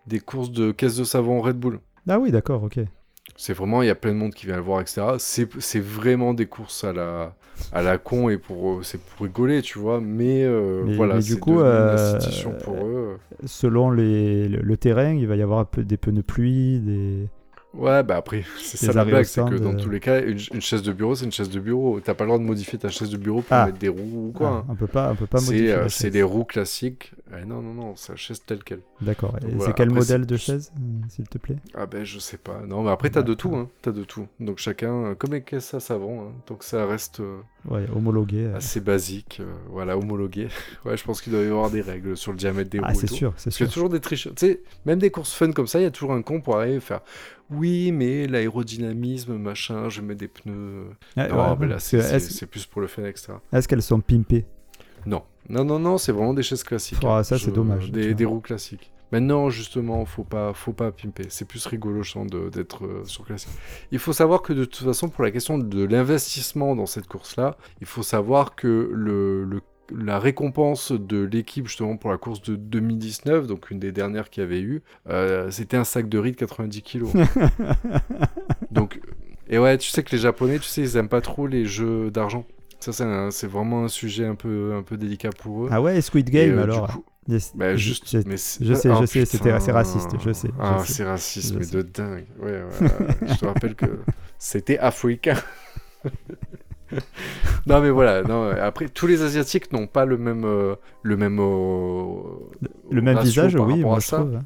des 0.08 0.20
courses 0.22 0.52
de 0.52 0.72
caisse 0.72 0.98
de 0.98 1.04
savon 1.06 1.42
Red 1.42 1.58
Bull. 1.60 1.80
Ah 2.08 2.20
oui, 2.20 2.32
d'accord, 2.32 2.64
ok. 2.64 2.80
C'est 3.36 3.54
vraiment, 3.54 3.82
il 3.82 3.88
y 3.88 3.90
a 3.90 3.96
plein 3.96 4.12
de 4.12 4.18
monde 4.18 4.34
qui 4.34 4.46
vient 4.46 4.56
le 4.58 4.62
voir, 4.62 4.82
etc. 4.82 5.02
C'est 5.18 5.80
vraiment 5.80 6.34
des 6.34 6.46
courses 6.46 6.84
à 6.84 6.94
la, 6.94 7.36
à 7.72 7.82
la 7.82 7.98
con 7.98 8.30
et 8.30 8.38
pour, 8.38 8.74
euh, 8.80 8.84
c'est 8.84 9.00
pour 9.02 9.26
rigoler, 9.26 9.62
tu 9.62 9.80
vois. 9.80 10.02
Mais, 10.02 10.44
euh, 10.44 10.84
Mais- 10.86 10.96
voilà, 10.96 11.16
c'est 11.22 11.34
une 11.34 11.60
euh, 11.60 11.94
institution 12.16 12.54
pour 12.64 12.76
eux. 12.86 13.18
Selon 13.46 13.92
les, 13.92 14.48
le, 14.48 14.62
le 14.62 14.78
terrain, 14.78 15.14
il 15.14 15.28
va 15.28 15.36
y 15.36 15.42
avoir 15.42 15.60
un 15.60 15.66
peu 15.66 15.84
des 15.84 15.98
pneus 15.98 16.14
de 16.18 16.22
pluie, 16.22 16.80
des. 16.80 17.28
Ouais, 17.74 18.04
bah 18.04 18.18
après, 18.18 18.44
c'est 18.62 18.78
ça 18.78 18.94
la 18.94 19.04
blague, 19.04 19.24
c'est 19.26 19.44
que 19.44 19.56
dans 19.56 19.74
euh. 19.74 19.78
tous 19.82 19.90
les 19.90 20.00
cas, 20.00 20.22
une, 20.22 20.38
une 20.54 20.62
chaise 20.62 20.84
de 20.84 20.92
bureau, 20.94 21.16
c'est 21.16 21.26
une 21.26 21.32
chaise 21.32 21.50
de 21.50 21.60
bureau. 21.60 22.00
T'as 22.00 22.14
pas 22.14 22.24
le 22.24 22.28
droit 22.30 22.38
de 22.40 22.44
modifier 22.44 22.78
ta 22.78 22.90
chaise 22.90 23.10
de 23.10 23.18
bureau 23.18 23.42
pour 23.42 23.52
Ah. 23.58 23.66
mettre 23.66 23.80
des 23.80 23.90
roues 23.90 24.28
ou 24.30 24.32
quoi. 24.32 24.48
Ah, 24.50 24.54
hein. 24.60 24.66
on 24.70 24.76
peut 24.76 24.88
pas, 24.88 25.12
on 25.12 25.16
peut 25.16 25.26
pas 25.28 25.40
modifier. 25.42 25.74
euh, 25.74 25.90
c'est 25.90 26.12
des 26.12 26.24
roues 26.24 26.46
classiques. 26.46 27.14
Eh 27.36 27.46
non, 27.46 27.64
non, 27.64 27.74
non, 27.74 27.96
c'est 27.96 28.12
la 28.12 28.16
chaise 28.16 28.44
telle 28.46 28.64
quelle. 28.64 28.82
D'accord. 29.02 29.36
Et 29.42 29.46
Voilà, 29.50 29.66
c'est 29.66 29.74
quel 29.76 29.88
après, 29.88 30.00
modèle 30.02 30.26
de 30.28 30.38
chaise, 30.38 30.72
euh, 30.78 30.82
s'il 31.10 31.28
te 31.28 31.40
plaît? 31.40 31.56
Ah 31.74 31.88
ben 31.88 32.04
je 32.04 32.20
sais 32.20 32.38
pas. 32.38 32.62
Non, 32.68 32.84
mais 32.84 32.92
après 32.92 33.10
t'as 33.10 33.24
de 33.24 33.34
tout, 33.34 33.56
hein. 33.56 33.70
T'as 33.82 33.92
de 33.92 34.04
tout. 34.04 34.28
Donc 34.40 34.60
chacun, 34.60 34.94
euh, 35.06 35.16
comme 35.16 35.34
les 35.34 35.42
caisses 35.42 35.74
à 35.74 35.80
savon, 35.80 36.22
hein. 36.28 36.32
donc 36.48 36.64
ça 36.64 36.86
reste 36.86 37.22
euh, 37.22 37.40
Ouais, 37.66 37.86
homologué. 37.96 38.52
assez 38.56 38.82
basique. 38.82 39.42
voilà, 39.72 39.98
homologué. 39.98 40.48
ouais, 40.86 40.96
je 40.96 41.04
pense 41.04 41.22
qu'il 41.24 41.34
doit 41.34 41.42
y 41.42 41.48
avoir 41.48 41.72
des 41.72 41.82
règles 41.82 42.16
sur 42.16 42.32
le 42.34 42.38
diamètre 42.38 42.70
des 42.70 42.78
roues. 42.78 42.86
Ah, 42.88 42.94
c'est 42.94 43.08
sûr, 43.08 43.34
c'est 43.36 43.46
Parce 43.46 43.58
qu'il 43.58 43.66
y 43.66 43.70
sûr. 43.70 43.72
a 43.72 43.74
toujours 43.74 43.90
des 43.90 44.00
tricheurs. 44.00 44.34
Tu 44.36 44.46
sais, 44.46 44.62
même 44.86 45.00
des 45.00 45.10
courses 45.10 45.34
fun 45.34 45.52
comme 45.54 45.66
ça, 45.66 45.80
il 45.80 45.84
y 45.84 45.88
a 45.88 45.92
toujours 45.92 46.14
un 46.14 46.22
con 46.22 46.40
pour 46.40 46.58
arriver 46.58 46.76
et 46.76 46.80
faire 46.82 47.02
Oui, 47.50 47.92
mais 47.92 48.28
l'aérodynamisme, 48.28 49.38
machin, 49.38 49.90
je 49.90 50.02
mets 50.02 50.16
des 50.16 50.28
pneus. 50.28 50.88
Ah, 51.16 51.28
non, 51.28 51.52
ouais, 51.52 51.58
mais 51.60 51.68
là, 51.68 51.80
c'est 51.80 52.46
plus 52.48 52.66
pour 52.66 52.82
le 52.82 52.88
fun, 52.88 53.04
etc. 53.06 53.34
est-ce 53.52 53.68
qu'elles 53.68 53.82
sont 53.82 54.00
pimpées? 54.02 54.46
Non, 55.06 55.24
non, 55.50 55.64
non, 55.66 55.80
non, 55.80 55.98
c'est 55.98 56.12
vraiment 56.12 56.34
des 56.34 56.44
chaises 56.44 56.64
classiques. 56.64 57.00
Oh, 57.04 57.08
hein. 57.08 57.24
ça, 57.24 57.38
c'est 57.38 57.52
dommage, 57.52 57.92
Des, 57.92 58.26
roues 58.26 58.40
classiques. 58.40 58.92
Maintenant, 59.12 59.50
justement, 59.52 60.04
faut 60.06 60.24
pas, 60.24 60.54
faut 60.54 60.74
pas 60.74 60.92
pimper. 60.92 61.26
C'est 61.30 61.48
plus 61.48 61.64
rigolo, 61.68 62.02
je 62.02 62.50
d'être 62.50 62.86
euh, 62.86 63.04
sur 63.06 63.26
classique. 63.26 63.52
Il 63.92 64.00
faut 64.00 64.14
savoir 64.14 64.42
que 64.42 64.54
de 64.54 64.66
toute 64.66 64.84
façon, 64.86 65.08
pour 65.10 65.24
la 65.24 65.30
question 65.30 65.60
de 65.60 65.84
l'investissement 65.84 66.76
dans 66.76 66.88
cette 66.88 67.08
course-là, 67.08 67.56
il 67.80 67.86
faut 67.86 68.02
savoir 68.02 68.56
que 68.56 68.90
le, 68.92 69.44
le- 69.44 69.62
la 69.92 70.20
récompense 70.20 70.92
de 70.92 71.24
l'équipe, 71.24 71.68
justement, 71.68 71.98
pour 71.98 72.12
la 72.12 72.18
course 72.18 72.42
de 72.42 72.56
2019, 72.56 73.48
donc 73.48 73.70
une 73.72 73.80
des 73.80 73.92
dernières 73.92 74.30
qu'il 74.30 74.42
y 74.42 74.46
avait 74.46 74.62
eu, 74.62 74.82
euh, 75.10 75.52
c'était 75.52 75.78
un 75.78 75.84
sac 75.84 76.08
de 76.10 76.18
riz 76.18 76.32
de 76.32 76.38
90 76.38 76.82
kilos. 76.82 77.12
donc, 78.72 79.00
et 79.50 79.58
ouais, 79.60 79.78
tu 79.78 79.90
sais 79.90 80.04
que 80.04 80.12
les 80.12 80.22
Japonais, 80.22 80.60
tu 80.60 80.66
sais, 80.66 80.82
ils 80.82 80.98
aiment 80.98 81.10
pas 81.10 81.22
trop 81.22 81.48
les 81.48 81.66
jeux 81.66 82.10
d'argent. 82.12 82.46
Ça, 82.80 82.92
c'est 82.92 83.06
c'est 83.32 83.48
vraiment 83.48 83.84
un 83.86 83.88
sujet 83.88 84.26
un 84.26 84.36
peu, 84.36 84.74
un 84.76 84.84
peu 84.84 84.98
délicat 84.98 85.30
pour 85.38 85.66
eux. 85.66 85.70
Ah 85.72 85.82
ouais, 85.82 86.02
Squid 86.02 86.28
Et, 86.30 86.32
Game 86.32 86.58
euh, 86.58 86.64
alors 86.64 86.88
du 86.88 86.94
coup- 86.94 87.06
bah, 87.56 87.76
Je- 87.76 87.78
juste, 87.78 88.10
je- 88.12 88.28
mais 88.28 88.36
c'est- 88.38 88.64
je 88.66 88.74
sais, 88.74 88.90
ah, 88.90 88.98
je 89.00 89.06
sais, 89.06 89.24
c'était 89.26 89.52
assez 89.52 89.72
raciste, 89.72 90.10
je 90.24 90.34
sais, 90.34 90.50
Ah, 90.60 90.84
c'est 90.86 91.06
raciste, 91.06 91.54
Je 91.54 91.60
mais 91.60 91.64
sais. 91.64 91.78
de 91.78 91.82
dingue. 91.84 92.26
Ouais, 92.42 92.52
ouais, 92.52 92.88
ouais. 92.90 93.28
je 93.30 93.36
te 93.40 93.46
rappelle 93.46 93.76
que 93.76 94.00
c'était 94.38 94.78
africain. 94.80 95.38
non, 97.68 97.82
mais 97.82 97.90
voilà. 97.90 98.24
Non, 98.24 98.50
après, 98.50 98.88
tous 98.90 99.08
les 99.08 99.22
asiatiques 99.22 99.72
n'ont 99.72 99.88
pas 99.88 100.06
le 100.06 100.18
même, 100.18 100.44
euh, 100.46 100.76
le 101.02 101.18
même, 101.18 101.40
euh, 101.40 102.16
Le 102.92 103.02
même 103.02 103.20
visage, 103.20 103.56
oui, 103.56 103.80
moi 103.82 104.00
je 104.00 104.06
ça. 104.08 104.18
trouve. 104.18 104.36
hein. 104.36 104.44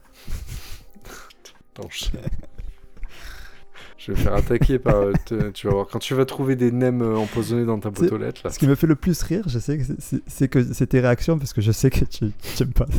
Attends, 1.75 1.89
je... 1.91 2.05
je 3.97 4.11
vais 4.11 4.17
faire 4.21 4.33
attaquer 4.35 4.79
par. 4.79 4.95
euh, 4.95 5.13
te- 5.25 5.49
tu 5.51 5.67
vas 5.67 5.73
voir 5.73 5.87
quand 5.87 5.99
tu 5.99 6.13
vas 6.15 6.25
trouver 6.25 6.55
des 6.55 6.71
nems 6.71 7.01
euh, 7.01 7.17
empoisonnés 7.17 7.65
dans 7.65 7.79
ta 7.79 7.89
boîte 7.89 8.09
C'est- 8.09 8.13
aux 8.15 8.17
lettres 8.17 8.41
là. 8.45 8.49
Ce 8.51 8.59
qui 8.59 8.67
me 8.67 8.75
fait 8.75 8.87
le 8.87 8.95
plus 8.95 9.21
rire, 9.23 9.43
je 9.47 9.59
sais 9.59 9.77
que 9.77 9.83
c'est- 10.27 10.47
que 10.47 10.73
c'est 10.73 10.87
tes 10.87 10.99
réactions 10.99 11.37
parce 11.37 11.53
que 11.53 11.61
je 11.61 11.71
sais 11.71 11.89
que 11.89 12.05
tu 12.05 12.31
tu 12.55 12.63
aimes 12.63 12.73
pas. 12.73 12.85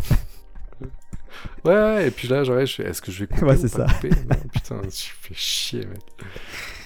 Ouais, 1.65 1.73
ouais, 1.73 2.09
et 2.09 2.11
puis 2.11 2.27
là, 2.27 2.43
j'arrive, 2.43 2.67
je 2.67 2.75
fais, 2.77 2.83
est-ce 2.89 3.01
que 3.01 3.13
je 3.13 3.21
vais 3.21 3.27
couper 3.29 3.45
Ouais, 3.45 3.57
ou 3.57 3.61
c'est 3.61 3.69
ça. 3.69 3.85
couper? 3.87 4.11
Non, 4.11 4.37
putain, 4.53 4.81
je 4.83 4.89
fais 5.21 5.35
chier, 5.35 5.81
mec. 5.87 6.01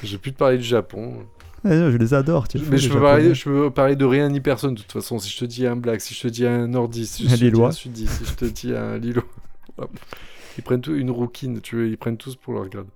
J'ai 0.03 0.19
plus 0.19 0.33
te 0.33 0.37
parler 0.37 0.59
du 0.59 0.65
Japon. 0.65 1.25
Je 1.65 1.97
les 1.97 2.15
adore, 2.15 2.49
tu 2.49 2.59
Mais 2.71 2.79
je 2.79 2.91
peux, 2.91 3.01
parler, 3.01 3.35
je 3.35 3.45
peux 3.45 3.71
parler 3.71 3.97
de 3.97 4.05
rien 4.05 4.29
ni 4.29 4.41
personne, 4.41 4.75
de 4.75 4.81
toute 4.81 4.93
façon. 4.93 5.19
Si 5.19 5.31
je 5.31 5.39
te 5.39 5.45
dis 5.45 5.67
un 5.67 5.77
black, 5.77 6.01
si 6.01 6.15
je 6.15 6.23
te 6.23 6.29
dis 6.29 6.47
un 6.47 6.67
nordiste, 6.67 7.15
si 7.15 7.29
je 7.29 7.37
te 7.37 7.45
dis 7.45 7.63
un 7.63 7.71
sudiste, 7.71 8.25
si 8.25 8.25
je 8.25 8.35
te 8.35 8.45
dis 8.45 8.75
un 8.75 8.99
lilo. 8.99 9.23
Ils 10.59 10.63
prennent 10.63 10.81
tout, 10.81 10.95
une 10.95 11.11
rouquine, 11.11 11.61
tu 11.61 11.77
veux, 11.77 11.89
ils 11.89 11.97
prennent 11.97 12.17
tous 12.17 12.37
pour 12.37 12.55
leur 12.55 12.69
grade. 12.69 12.87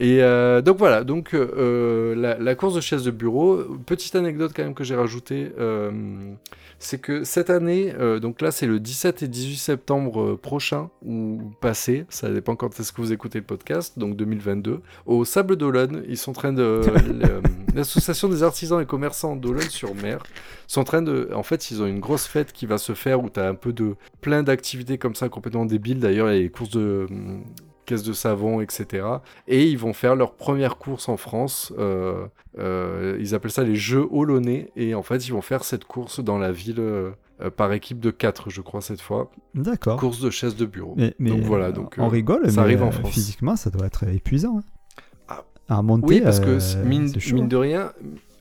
Et 0.00 0.22
euh, 0.22 0.62
donc 0.62 0.78
voilà, 0.78 1.04
donc 1.04 1.34
euh, 1.34 2.14
la, 2.14 2.38
la 2.38 2.54
course 2.54 2.74
de 2.74 2.80
chaise 2.80 3.04
de 3.04 3.10
bureau, 3.10 3.58
petite 3.86 4.14
anecdote 4.14 4.52
quand 4.54 4.62
même 4.62 4.74
que 4.74 4.84
j'ai 4.84 4.96
rajoutée, 4.96 5.52
euh, 5.58 5.90
c'est 6.78 7.00
que 7.00 7.24
cette 7.24 7.50
année, 7.50 7.94
euh, 7.98 8.18
donc 8.18 8.40
là 8.40 8.50
c'est 8.50 8.66
le 8.66 8.80
17 8.80 9.22
et 9.22 9.28
18 9.28 9.56
septembre 9.56 10.22
euh, 10.22 10.36
prochain, 10.36 10.90
ou 11.04 11.40
passé, 11.60 12.06
ça 12.08 12.30
dépend 12.30 12.56
quand 12.56 12.78
est-ce 12.80 12.92
que 12.92 13.00
vous 13.00 13.12
écoutez 13.12 13.38
le 13.38 13.44
podcast, 13.44 13.98
donc 13.98 14.16
2022, 14.16 14.80
au 15.06 15.24
Sable 15.24 15.56
d'Olonne, 15.56 16.02
ils 16.08 16.18
sont 16.18 16.32
en 16.32 16.34
train 16.34 16.52
de... 16.52 16.82
L'association 17.74 18.28
des 18.28 18.42
artisans 18.42 18.82
et 18.82 18.84
commerçants 18.84 19.34
d'Olonne-sur-Mer 19.34 20.22
sont 20.66 20.82
en 20.82 20.84
train 20.84 21.00
de... 21.00 21.30
En 21.34 21.42
fait, 21.42 21.70
ils 21.70 21.80
ont 21.80 21.86
une 21.86 22.00
grosse 22.00 22.26
fête 22.26 22.52
qui 22.52 22.66
va 22.66 22.76
se 22.76 22.92
faire 22.92 23.24
où 23.24 23.30
tu 23.30 23.40
as 23.40 23.48
un 23.48 23.54
peu 23.54 23.72
de... 23.72 23.94
plein 24.20 24.42
d'activités 24.42 24.98
comme 24.98 25.14
ça 25.14 25.30
complètement 25.30 25.64
débiles. 25.64 25.98
D'ailleurs, 25.98 26.26
a 26.26 26.32
les 26.32 26.50
courses 26.62 26.74
de... 26.74 27.06
hum, 27.10 27.44
caisses 27.84 28.04
de 28.04 28.12
savon, 28.12 28.60
etc. 28.60 29.04
Et 29.48 29.66
ils 29.68 29.76
vont 29.76 29.92
faire 29.92 30.14
leur 30.14 30.34
première 30.34 30.76
course 30.78 31.08
en 31.08 31.16
France. 31.16 31.72
euh, 31.78 32.26
euh, 32.58 33.16
ils 33.20 33.34
appellent 33.34 33.50
ça 33.50 33.64
les 33.64 33.74
Jeux 33.74 34.06
Olonnais. 34.12 34.70
Et 34.76 34.94
en 34.94 35.02
fait, 35.02 35.26
ils 35.26 35.32
vont 35.32 35.42
faire 35.42 35.64
cette 35.64 35.84
course 35.84 36.20
dans 36.20 36.38
la 36.38 36.52
ville 36.52 36.76
euh, 36.78 37.10
par 37.56 37.72
équipe 37.72 37.98
de 37.98 38.12
4, 38.12 38.50
je 38.50 38.60
crois, 38.60 38.80
cette 38.82 39.00
fois. 39.00 39.32
D'accord. 39.56 39.98
Course 39.98 40.20
de 40.20 40.30
chaises 40.30 40.54
de 40.54 40.64
bureau. 40.64 40.94
Mais, 40.96 41.12
mais, 41.18 41.30
donc 41.30 41.40
voilà, 41.40 41.72
donc, 41.72 41.96
on 41.98 42.06
rigole, 42.06 42.48
ça 42.48 42.60
mais 42.60 42.62
arrive 42.62 42.84
en 42.84 42.92
France. 42.92 43.10
physiquement, 43.10 43.56
ça 43.56 43.68
doit 43.70 43.86
être 43.86 44.04
épuisant. 44.04 44.58
hein. 44.58 44.62
Ah. 45.26 45.44
À 45.68 45.76
remonter, 45.78 46.06
Oui, 46.06 46.20
parce 46.20 46.38
que 46.38 46.84
mine, 46.84 47.10
de 47.48 47.56
rien, 47.56 47.92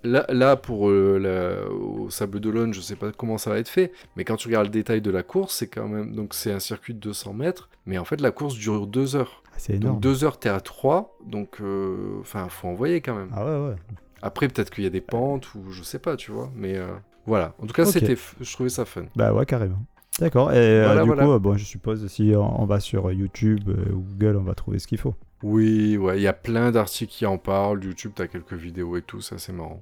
là, 0.03 0.25
là 0.29 0.55
pour 0.55 0.89
euh, 0.89 1.17
la- 1.19 1.71
au 1.71 2.09
Sable 2.09 2.39
d'Olonne, 2.39 2.73
je 2.73 2.81
sais 2.81 2.95
pas 2.95 3.11
comment 3.11 3.37
ça 3.37 3.49
va 3.49 3.59
être 3.59 3.69
fait, 3.69 3.91
mais 4.15 4.23
quand 4.23 4.35
tu 4.35 4.47
regardes 4.47 4.67
le 4.67 4.71
détail 4.71 5.01
de 5.01 5.11
la 5.11 5.23
course, 5.23 5.55
c'est 5.55 5.67
quand 5.67 5.87
même 5.87 6.13
donc 6.15 6.33
c'est 6.33 6.51
un 6.51 6.59
circuit 6.59 6.93
de 6.93 6.99
200 6.99 7.33
mètres, 7.33 7.69
mais 7.85 7.97
en 7.97 8.05
fait 8.05 8.19
la 8.21 8.31
course 8.31 8.55
dure 8.55 8.87
2 8.87 9.15
heures. 9.15 9.43
Ah, 9.47 9.55
C'est 9.57 9.73
énorme. 9.75 9.95
Donc 9.95 10.01
2 10.03 10.23
heures 10.23 10.39
t'es 10.39 10.49
à 10.49 10.59
3, 10.61 11.17
donc 11.25 11.61
euh, 11.61 12.17
enfin 12.21 12.47
faut 12.49 12.67
envoyer 12.67 13.01
quand 13.01 13.15
même. 13.15 13.29
Ah 13.33 13.45
ouais, 13.45 13.67
ouais. 13.69 13.75
Après 14.21 14.47
peut-être 14.47 14.69
qu'il 14.69 14.83
y 14.83 14.87
a 14.87 14.91
des 14.91 15.01
pentes 15.01 15.53
ou 15.55 15.71
je 15.71 15.83
sais 15.83 15.99
pas, 15.99 16.15
tu 16.15 16.31
vois, 16.31 16.51
mais 16.55 16.77
euh, 16.77 16.87
voilà. 17.25 17.53
En 17.61 17.65
tout 17.65 17.73
cas 17.73 17.85
c'était, 17.85 18.13
f- 18.15 18.33
je 18.39 18.53
trouvais 18.53 18.69
ça 18.69 18.85
fun. 18.85 19.05
Bah 19.15 19.33
ouais, 19.33 19.45
carrément. 19.45 19.79
D'accord. 20.19 20.51
Et 20.51 20.57
euh, 20.57 20.83
Voilà, 20.85 21.01
du 21.03 21.07
voilà. 21.07 21.23
coup, 21.25 21.31
euh, 21.31 21.39
bon, 21.39 21.55
je 21.57 21.63
suppose 21.65 22.05
si 22.07 22.33
on, 22.35 22.65
va 22.65 22.79
sur 22.81 23.11
YouTube 23.11 23.61
euh, 23.69 23.93
ou 23.93 24.01
Google, 24.01 24.35
on 24.37 24.43
va 24.43 24.53
trouver 24.55 24.77
ce 24.77 24.85
qu'il 24.85 24.97
faut. 24.99 25.15
Oui, 25.41 25.97
ouais, 25.97 26.19
il 26.19 26.21
y 26.21 26.27
a 26.27 26.33
plein 26.33 26.69
d'articles 26.69 27.11
qui 27.11 27.25
en 27.25 27.37
parlent, 27.39 27.83
YouTube 27.83 28.11
t'as 28.13 28.27
quelques 28.27 28.53
vidéos 28.53 28.97
et 28.97 29.01
tout, 29.01 29.21
ça 29.21 29.37
c'est 29.39 29.53
marrant. 29.53 29.81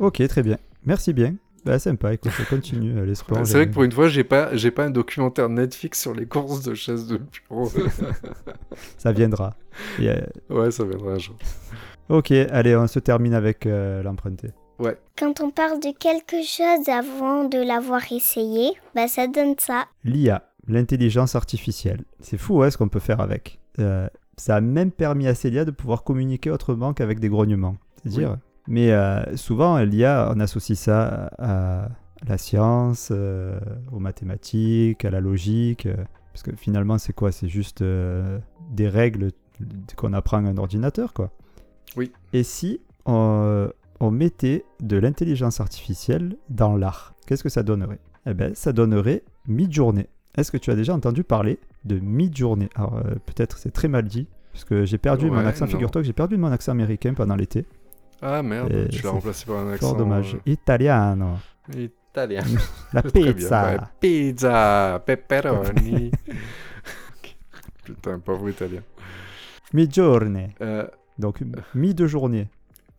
Ok, 0.00 0.26
très 0.28 0.42
bien. 0.42 0.56
Merci 0.86 1.12
bien. 1.12 1.34
Bah 1.66 1.78
sympa, 1.78 2.14
écoute, 2.14 2.32
on 2.40 2.44
continue 2.44 2.96
euh, 2.96 3.04
les 3.04 3.14
sports. 3.14 3.46
c'est 3.46 3.52
vrai 3.52 3.68
que 3.68 3.74
pour 3.74 3.82
une 3.82 3.92
fois 3.92 4.08
j'ai 4.08 4.24
pas, 4.24 4.56
j'ai 4.56 4.70
pas 4.70 4.86
un 4.86 4.90
documentaire 4.90 5.50
Netflix 5.50 6.00
sur 6.00 6.14
les 6.14 6.24
courses 6.24 6.62
de 6.62 6.72
chaises 6.72 7.06
de 7.06 7.18
bureau. 7.18 7.70
Ça 8.96 9.12
viendra. 9.12 9.54
Euh, 10.00 10.20
ouais, 10.48 10.70
ça 10.70 10.84
viendra 10.84 11.12
un 11.12 11.18
jour. 11.18 11.36
Ok, 12.08 12.30
allez, 12.30 12.74
on 12.76 12.86
se 12.86 12.98
termine 12.98 13.34
avec 13.34 13.66
euh, 13.66 14.02
l'emprunté. 14.02 14.48
Ouais. 14.78 14.96
Quand 15.18 15.42
on 15.42 15.50
parle 15.50 15.80
de 15.80 15.92
quelque 15.98 16.42
chose 16.42 16.88
avant 16.88 17.44
de 17.44 17.58
l'avoir 17.58 18.10
essayé, 18.10 18.72
bah 18.94 19.06
ça 19.06 19.26
donne 19.26 19.54
ça. 19.58 19.84
L'IA, 20.04 20.42
l'intelligence 20.66 21.34
artificielle. 21.34 22.04
C'est 22.20 22.38
fou 22.38 22.56
ouais, 22.56 22.70
ce 22.70 22.78
qu'on 22.78 22.88
peut 22.88 23.00
faire 23.00 23.20
avec. 23.20 23.60
Euh, 23.78 24.08
ça 24.38 24.56
a 24.56 24.60
même 24.62 24.90
permis 24.92 25.26
à 25.26 25.34
Célia 25.34 25.66
de 25.66 25.70
pouvoir 25.70 26.04
communiquer 26.04 26.50
autrement 26.50 26.94
qu'avec 26.94 27.20
des 27.20 27.28
grognements. 27.28 27.76
C'est 28.02 28.08
dire. 28.08 28.38
Mais 28.70 28.92
euh, 28.92 29.36
souvent, 29.36 29.78
l'IA, 29.78 30.32
on 30.32 30.38
associe 30.38 30.78
ça 30.78 31.32
à 31.38 31.88
la 32.26 32.38
science, 32.38 33.08
euh, 33.10 33.58
aux 33.90 33.98
mathématiques, 33.98 35.04
à 35.04 35.10
la 35.10 35.20
logique. 35.20 35.86
euh, 35.86 35.96
parce 36.32 36.44
que 36.44 36.54
finalement, 36.54 36.96
c'est 36.96 37.12
quoi? 37.12 37.32
C'est 37.32 37.48
juste 37.48 37.82
des 37.82 38.88
règles 38.88 39.32
qu'on 39.96 40.12
apprend 40.12 40.36
à 40.36 40.48
un 40.48 40.56
ordinateur, 40.56 41.12
quoi. 41.12 41.32
Oui. 41.96 42.12
Et 42.32 42.44
si 42.44 42.80
on, 43.06 43.68
on 43.98 44.10
mettait 44.12 44.64
de 44.80 44.96
l'intelligence 44.96 45.60
artificielle 45.60 46.36
dans 46.48 46.76
l'art, 46.76 47.14
qu'est-ce 47.26 47.42
que 47.42 47.48
ça 47.48 47.64
donnerait? 47.64 47.98
Eh 48.26 48.34
bien, 48.34 48.52
ça 48.54 48.72
donnerait 48.72 49.24
mid-journée. 49.48 50.06
Est-ce 50.36 50.52
que 50.52 50.58
tu 50.58 50.70
as 50.70 50.76
déjà 50.76 50.94
entendu 50.94 51.24
parler 51.24 51.58
de 51.84 51.98
mid-journée? 51.98 52.68
Alors, 52.76 53.02
peut-être 53.26 53.58
c'est 53.58 53.72
très 53.72 53.88
mal 53.88 54.04
dit, 54.04 54.28
parce 54.52 54.64
que 54.64 54.84
j'ai 54.84 54.98
perdu 54.98 55.28
mon 55.28 55.44
accent. 55.44 55.66
Figure-toi 55.66 56.02
que 56.02 56.06
j'ai 56.06 56.12
perdu 56.12 56.36
mon 56.36 56.52
accent 56.52 56.70
américain 56.70 57.14
pendant 57.14 57.34
l'été. 57.34 57.66
Ah 58.22 58.42
merde, 58.42 58.72
Et 58.72 58.88
tu 58.88 58.98
c'est 58.98 59.04
l'as 59.04 59.10
remplacé 59.10 59.46
par 59.46 59.56
un 59.58 59.72
accent. 59.72 59.88
Fort 59.88 59.96
dommage. 59.96 60.34
euh, 60.34 60.38
Italiano. 60.50 61.38
Italien. 61.74 62.42
La 62.92 63.02
pizza. 63.04 63.70
ouais. 63.72 63.78
Pizza, 64.00 65.02
pepperoni. 65.06 66.10
Putain, 67.84 68.18
pauvre 68.18 68.48
italien. 68.48 68.82
Mid-journée. 69.72 70.54
Euh, 70.60 70.86
Donc, 71.18 71.42
mi-de-journée 71.74 72.48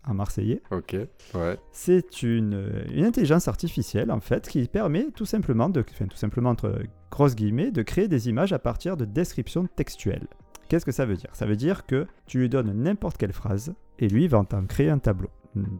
en 0.07 0.13
marseillais. 0.15 0.61
ok, 0.71 0.95
ouais. 1.35 1.57
C'est 1.71 2.23
une, 2.23 2.83
une 2.91 3.05
intelligence 3.05 3.47
artificielle, 3.47 4.11
en 4.11 4.19
fait, 4.19 4.47
qui 4.49 4.67
permet 4.67 5.07
tout 5.15 5.25
simplement, 5.25 5.69
de, 5.69 5.83
enfin, 5.91 6.07
tout 6.07 6.17
simplement 6.17 6.49
entre 6.49 6.81
grosses 7.11 7.35
guillemets, 7.35 7.71
de 7.71 7.83
créer 7.83 8.07
des 8.07 8.27
images 8.27 8.51
à 8.53 8.59
partir 8.59 8.97
de 8.97 9.05
descriptions 9.05 9.67
textuelles. 9.75 10.27
Qu'est-ce 10.69 10.85
que 10.85 10.91
ça 10.91 11.05
veut 11.05 11.15
dire? 11.17 11.29
Ça 11.33 11.45
veut 11.45 11.55
dire 11.57 11.85
que 11.85 12.07
tu 12.25 12.39
lui 12.39 12.49
donnes 12.49 12.71
n'importe 12.73 13.17
quelle 13.17 13.33
phrase 13.33 13.73
et 14.01 14.09
lui 14.09 14.27
va 14.27 14.43
t'en 14.43 14.65
créer 14.65 14.89
un 14.89 14.99
tableau. 14.99 15.29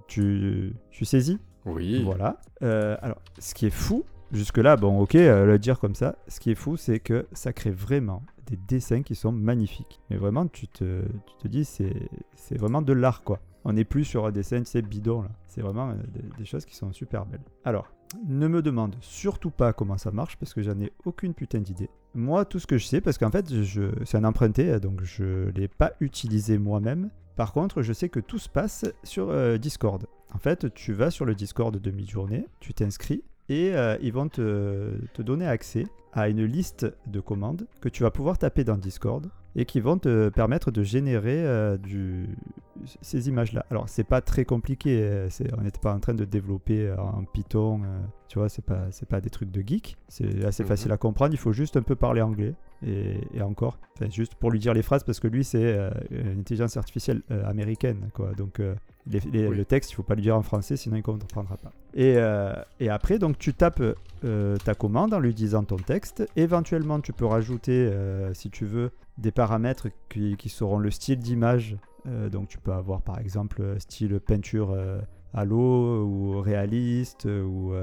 Tu, 0.07 0.73
tu 0.89 1.05
saisis? 1.05 1.39
Oui. 1.65 2.03
Voilà. 2.03 2.39
Euh, 2.61 2.97
alors, 3.01 3.21
ce 3.39 3.53
qui 3.53 3.65
est 3.65 3.69
fou, 3.69 4.03
jusque-là, 4.31 4.75
bon, 4.77 4.99
ok, 4.99 5.15
euh, 5.15 5.45
le 5.45 5.59
dire 5.59 5.79
comme 5.79 5.95
ça, 5.95 6.17
ce 6.27 6.39
qui 6.39 6.51
est 6.51 6.55
fou, 6.55 6.77
c'est 6.77 6.99
que 6.99 7.27
ça 7.31 7.53
crée 7.53 7.71
vraiment 7.71 8.23
des 8.47 8.57
dessins 8.57 9.01
qui 9.01 9.15
sont 9.15 9.31
magnifiques. 9.31 10.01
Mais 10.09 10.17
vraiment, 10.17 10.47
tu 10.47 10.67
te, 10.67 11.03
tu 11.03 11.35
te 11.39 11.47
dis, 11.47 11.65
c'est 11.65 11.95
c'est 12.35 12.57
vraiment 12.57 12.81
de 12.81 12.93
l'art, 12.93 13.23
quoi. 13.23 13.39
On 13.63 13.73
n'est 13.73 13.85
plus 13.85 14.03
sur 14.03 14.25
un 14.25 14.31
dessin, 14.31 14.59
tu 14.59 14.65
sais, 14.65 14.81
bidon, 14.81 15.21
là. 15.21 15.29
C'est 15.47 15.61
vraiment 15.61 15.91
euh, 15.91 15.95
des, 16.13 16.23
des 16.37 16.45
choses 16.45 16.65
qui 16.65 16.75
sont 16.75 16.91
super 16.91 17.25
belles. 17.25 17.45
Alors, 17.63 17.93
ne 18.27 18.47
me 18.47 18.61
demande 18.61 18.95
surtout 18.99 19.51
pas 19.51 19.71
comment 19.71 19.97
ça 19.97 20.11
marche, 20.11 20.35
parce 20.37 20.53
que 20.53 20.61
j'en 20.61 20.79
ai 20.79 20.91
aucune 21.05 21.33
putain 21.33 21.59
d'idée. 21.59 21.89
Moi, 22.13 22.43
tout 22.43 22.59
ce 22.59 22.67
que 22.67 22.77
je 22.77 22.85
sais, 22.85 22.99
parce 22.99 23.17
qu'en 23.17 23.31
fait, 23.31 23.63
je, 23.63 23.83
c'est 24.03 24.17
un 24.17 24.25
emprunté, 24.25 24.79
donc 24.79 25.01
je 25.03 25.45
ne 25.45 25.51
l'ai 25.51 25.69
pas 25.69 25.93
utilisé 26.01 26.57
moi-même. 26.57 27.09
Par 27.41 27.53
contre, 27.53 27.81
je 27.81 27.91
sais 27.91 28.07
que 28.07 28.19
tout 28.19 28.37
se 28.37 28.47
passe 28.47 28.85
sur 29.03 29.31
euh, 29.31 29.57
Discord. 29.57 30.05
En 30.31 30.37
fait, 30.37 30.71
tu 30.75 30.93
vas 30.93 31.09
sur 31.09 31.25
le 31.25 31.33
Discord 31.33 31.75
de 31.75 31.89
mi-journée, 31.89 32.45
tu 32.59 32.71
t'inscris 32.75 33.23
et 33.49 33.71
euh, 33.73 33.97
ils 33.99 34.13
vont 34.13 34.29
te, 34.29 34.91
te 35.15 35.23
donner 35.23 35.47
accès 35.47 35.87
à 36.13 36.29
une 36.29 36.45
liste 36.45 36.85
de 37.07 37.19
commandes 37.19 37.65
que 37.81 37.89
tu 37.89 38.03
vas 38.03 38.11
pouvoir 38.11 38.37
taper 38.37 38.63
dans 38.63 38.77
Discord 38.77 39.27
et 39.55 39.65
qui 39.65 39.79
vont 39.79 39.97
te 39.97 40.29
permettre 40.29 40.69
de 40.69 40.83
générer 40.83 41.43
euh, 41.43 41.77
du, 41.79 42.29
ces 43.01 43.27
images-là. 43.27 43.65
Alors, 43.71 43.89
c'est 43.89 44.03
pas 44.03 44.21
très 44.21 44.45
compliqué, 44.45 45.25
c'est- 45.31 45.51
on 45.57 45.61
n'était 45.63 45.79
pas 45.79 45.95
en 45.95 45.99
train 45.99 46.13
de 46.13 46.25
développer 46.25 46.93
en 46.95 47.23
Python, 47.25 47.81
tu 48.27 48.37
vois, 48.37 48.49
c'est 48.49 48.63
pas, 48.63 48.91
c'est 48.91 49.09
pas 49.09 49.19
des 49.19 49.31
trucs 49.31 49.49
de 49.49 49.63
geek, 49.67 49.97
c'est 50.09 50.45
assez 50.45 50.61
Mhm. 50.61 50.69
facile 50.69 50.91
à 50.91 50.97
comprendre, 50.97 51.33
il 51.33 51.39
faut 51.39 51.53
juste 51.53 51.75
un 51.75 51.81
peu 51.81 51.95
parler 51.95 52.21
anglais. 52.21 52.53
Et, 52.85 53.21
et 53.33 53.41
encore, 53.41 53.77
enfin, 53.95 54.09
juste 54.09 54.33
pour 54.35 54.49
lui 54.51 54.57
dire 54.59 54.73
les 54.73 54.81
phrases, 54.81 55.03
parce 55.03 55.19
que 55.19 55.27
lui, 55.27 55.43
c'est 55.43 55.63
euh, 55.63 55.91
une 56.09 56.39
intelligence 56.39 56.77
artificielle 56.77 57.21
euh, 57.29 57.45
américaine, 57.47 58.09
quoi. 58.13 58.33
Donc, 58.33 58.59
euh, 58.59 58.73
les- 59.05 59.19
les- 59.19 59.47
Oui. 59.47 59.55
le 59.55 59.65
texte, 59.65 59.91
il 59.91 59.95
faut 59.95 60.03
pas 60.03 60.15
le 60.15 60.21
dire 60.21 60.35
en 60.35 60.41
français, 60.41 60.77
sinon 60.77 60.95
il 60.95 61.03
comprendra 61.03 61.57
pas. 61.57 61.71
Et, 61.93 62.17
et 62.79 62.89
après, 62.89 63.19
donc, 63.19 63.37
tu 63.37 63.53
tapes 63.53 63.83
ta 64.63 64.75
commande 64.75 65.13
en 65.13 65.19
lui 65.19 65.33
disant 65.33 65.63
ton 65.63 65.77
texte. 65.77 66.23
Éventuellement, 66.35 66.99
tu 67.01 67.11
peux 67.11 67.25
rajouter, 67.25 67.91
si 68.33 68.49
tu 68.49 68.65
veux, 68.65 68.91
des 69.17 69.31
paramètres 69.31 69.87
qui, 70.09 70.37
qui 70.37 70.49
seront 70.49 70.77
le 70.77 70.89
style 70.91 71.19
d'image. 71.19 71.75
Donc, 72.31 72.47
tu 72.47 72.59
peux 72.59 72.71
avoir, 72.73 73.01
par 73.01 73.19
exemple, 73.19 73.75
style 73.79 74.19
peinture 74.19 74.77
à 75.33 75.43
l'eau, 75.45 76.03
ou 76.05 76.39
réaliste, 76.41 77.25
ou 77.25 77.73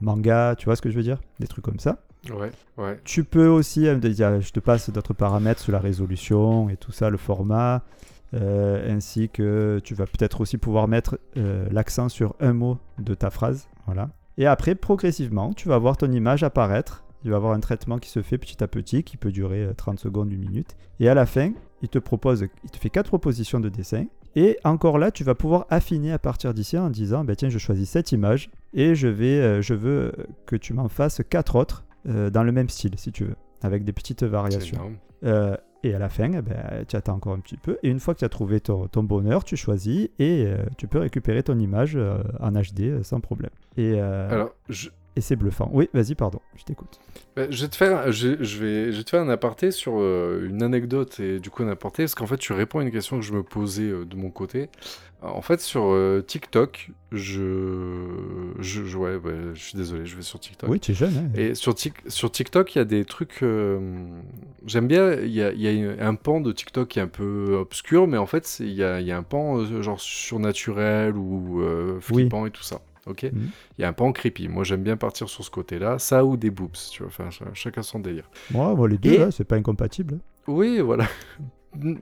manga, 0.00 0.54
tu 0.58 0.64
vois 0.66 0.76
ce 0.76 0.82
que 0.82 0.90
je 0.90 0.96
veux 0.96 1.02
dire? 1.04 1.20
Des 1.40 1.46
trucs 1.46 1.64
comme 1.64 1.78
ça. 1.80 2.02
Tu 3.04 3.24
peux 3.24 3.48
aussi, 3.48 3.86
euh, 3.86 3.96
dire, 3.96 4.40
je 4.40 4.52
te 4.52 4.60
passe 4.60 4.90
d'autres 4.90 5.14
paramètres 5.14 5.60
sur 5.60 5.72
la 5.72 5.78
résolution 5.78 6.68
et 6.68 6.76
tout 6.76 6.92
ça, 6.92 7.10
le 7.10 7.16
format, 7.16 7.82
euh, 8.34 8.94
ainsi 8.94 9.28
que 9.28 9.80
tu 9.84 9.94
vas 9.94 10.06
peut-être 10.06 10.40
aussi 10.40 10.58
pouvoir 10.58 10.88
mettre 10.88 11.18
euh, 11.36 11.66
l'accent 11.70 12.08
sur 12.08 12.34
un 12.40 12.52
mot 12.52 12.78
de 12.98 13.14
ta 13.14 13.30
phrase. 13.30 13.68
Voilà. 13.86 14.10
Et 14.36 14.46
après, 14.46 14.74
progressivement, 14.74 15.52
tu 15.52 15.68
vas 15.68 15.78
voir 15.78 15.96
ton 15.96 16.10
image 16.10 16.42
apparaître. 16.42 17.04
Il 17.24 17.30
va 17.30 17.36
y 17.36 17.38
avoir 17.38 17.52
un 17.54 17.60
traitement 17.60 17.98
qui 17.98 18.10
se 18.10 18.22
fait 18.22 18.36
petit 18.36 18.62
à 18.62 18.68
petit, 18.68 19.04
qui 19.04 19.16
peut 19.16 19.30
durer 19.30 19.64
euh, 19.64 19.74
30 19.74 20.00
secondes, 20.00 20.32
une 20.32 20.40
minute. 20.40 20.76
Et 20.98 21.08
à 21.08 21.14
la 21.14 21.24
fin, 21.24 21.52
il 21.82 21.88
te 21.88 21.98
propose, 21.98 22.46
il 22.64 22.70
te 22.70 22.78
fait 22.78 22.90
quatre 22.90 23.08
propositions 23.08 23.60
de 23.60 23.68
dessin. 23.68 24.06
Et 24.34 24.58
encore 24.64 24.98
là, 24.98 25.10
tu 25.10 25.24
vas 25.24 25.34
pouvoir 25.34 25.66
affiner 25.70 26.12
à 26.12 26.18
partir 26.18 26.52
d'ici 26.52 26.76
en 26.76 26.90
disant, 26.90 27.24
bah, 27.24 27.36
tiens, 27.36 27.48
je 27.48 27.58
choisis 27.58 27.88
cette 27.88 28.12
image 28.12 28.50
et 28.74 28.94
je 28.94 29.08
vais, 29.08 29.62
je 29.62 29.72
veux 29.72 30.12
que 30.44 30.56
tu 30.56 30.74
m'en 30.74 30.90
fasses 30.90 31.22
quatre 31.30 31.56
autres 31.56 31.85
euh, 32.08 32.30
dans 32.30 32.42
le 32.42 32.52
même 32.52 32.68
style, 32.68 32.92
si 32.96 33.12
tu 33.12 33.24
veux, 33.24 33.36
avec 33.62 33.84
des 33.84 33.92
petites 33.92 34.22
variations. 34.22 34.96
Euh, 35.24 35.56
et 35.82 35.94
à 35.94 35.98
la 35.98 36.08
fin, 36.08 36.32
eh 36.32 36.42
ben, 36.42 36.84
tu 36.88 36.96
attends 36.96 37.14
encore 37.14 37.34
un 37.34 37.40
petit 37.40 37.56
peu. 37.56 37.78
Et 37.82 37.88
une 37.88 38.00
fois 38.00 38.14
que 38.14 38.20
tu 38.20 38.24
as 38.24 38.28
trouvé 38.28 38.60
ton, 38.60 38.88
ton 38.88 39.02
bonheur, 39.02 39.44
tu 39.44 39.56
choisis 39.56 40.08
et 40.18 40.46
euh, 40.46 40.64
tu 40.78 40.88
peux 40.88 40.98
récupérer 40.98 41.42
ton 41.42 41.58
image 41.58 41.98
en 42.40 42.52
HD 42.52 43.02
sans 43.02 43.20
problème. 43.20 43.50
Et, 43.76 44.00
Alors, 44.00 44.54
je, 44.68 44.88
et 45.16 45.20
c'est 45.20 45.34
bluffant. 45.36 45.68
Oui, 45.72 45.88
vas-y, 45.94 46.14
pardon, 46.14 46.40
je 46.56 46.62
t'écoute. 46.64 47.00
bah, 47.34 47.50
je 47.50 47.62
vais 47.62 47.68
te 47.68 47.76
faire, 47.76 48.12
je, 48.12 48.36
je 48.42 48.58
vais, 48.58 48.92
je 48.92 48.98
vais 48.98 49.04
te 49.04 49.10
faire 49.10 49.22
un 49.22 49.28
aparté 49.30 49.70
sur 49.70 49.94
euh, 49.96 50.46
une 50.48 50.62
anecdote 50.62 51.18
et 51.20 51.40
du 51.40 51.50
coup 51.50 51.62
un 51.62 51.68
aparté 51.68 52.02
parce 52.04 52.14
qu'en 52.14 52.26
fait 52.26 52.36
tu 52.36 52.52
réponds 52.52 52.78
à 52.80 52.82
une 52.82 52.90
question 52.92 53.16
que 53.18 53.24
je 53.24 53.32
me 53.32 53.42
posais 53.42 53.82
euh, 53.90 54.04
de 54.04 54.14
mon 54.16 54.30
côté. 54.30 54.68
En 55.22 55.40
fait, 55.40 55.60
sur 55.62 55.84
euh, 55.86 56.20
TikTok, 56.24 56.90
je, 57.10 58.06
je, 58.60 58.84
je- 58.84 58.98
ouais, 58.98 59.16
ouais, 59.16 59.34
je 59.54 59.60
suis 59.60 59.76
désolé, 59.76 60.04
je 60.04 60.14
vais 60.14 60.22
sur 60.22 60.38
TikTok. 60.38 60.68
Oui, 60.68 60.78
tu 60.78 60.92
es 60.92 60.94
jeune. 60.94 61.16
hein. 61.16 61.30
Et 61.34 61.54
sur, 61.54 61.72
Tik- 61.72 62.08
sur 62.08 62.30
TikTok, 62.30 62.74
il 62.74 62.78
y 62.78 62.80
a 62.82 62.84
des 62.84 63.04
trucs. 63.06 63.42
J'aime 64.66 64.86
bien. 64.86 65.14
Il 65.14 65.30
y 65.30 65.42
a, 65.42 65.52
il 65.52 65.60
y 65.60 65.68
a 66.00 66.06
un 66.06 66.14
pan 66.14 66.40
de 66.40 66.52
TikTok 66.52 66.88
qui 66.88 66.98
est 66.98 67.02
un 67.02 67.08
peu 67.08 67.56
obscur, 67.58 68.06
mais 68.06 68.18
en 68.18 68.26
fait, 68.26 68.58
il 68.60 68.72
y 68.74 68.84
a, 68.84 69.00
il 69.00 69.06
y 69.06 69.10
a 69.10 69.16
un 69.16 69.22
pan 69.22 69.64
genre 69.82 70.00
surnaturel 70.00 71.16
ou 71.16 71.62
flippant 72.00 72.46
et 72.46 72.50
tout 72.50 72.62
ça. 72.62 72.80
Ok 73.06 73.22
Il 73.24 73.32
Mhm. 73.34 73.48
y 73.78 73.84
a 73.84 73.88
un 73.88 73.92
pan 73.92 74.12
creepy. 74.12 74.48
Moi, 74.48 74.64
j'aime 74.64 74.82
bien 74.82 74.96
partir 74.96 75.28
sur 75.28 75.44
ce 75.44 75.50
côté-là. 75.50 75.98
Ça 75.98 76.24
ou 76.24 76.36
des 76.36 76.50
boobs, 76.50 76.76
tu 76.90 77.02
vois. 77.02 77.08
Enfin, 77.08 77.28
chacun 77.54 77.82
son 77.82 77.98
délire. 78.00 78.28
Moi, 78.50 78.74
bon, 78.74 78.86
les 78.86 78.98
deux, 78.98 79.28
Et- 79.28 79.30
c'est 79.30 79.44
pas 79.44 79.56
incompatible. 79.56 80.18
Oui, 80.48 80.80
voilà. 80.80 81.06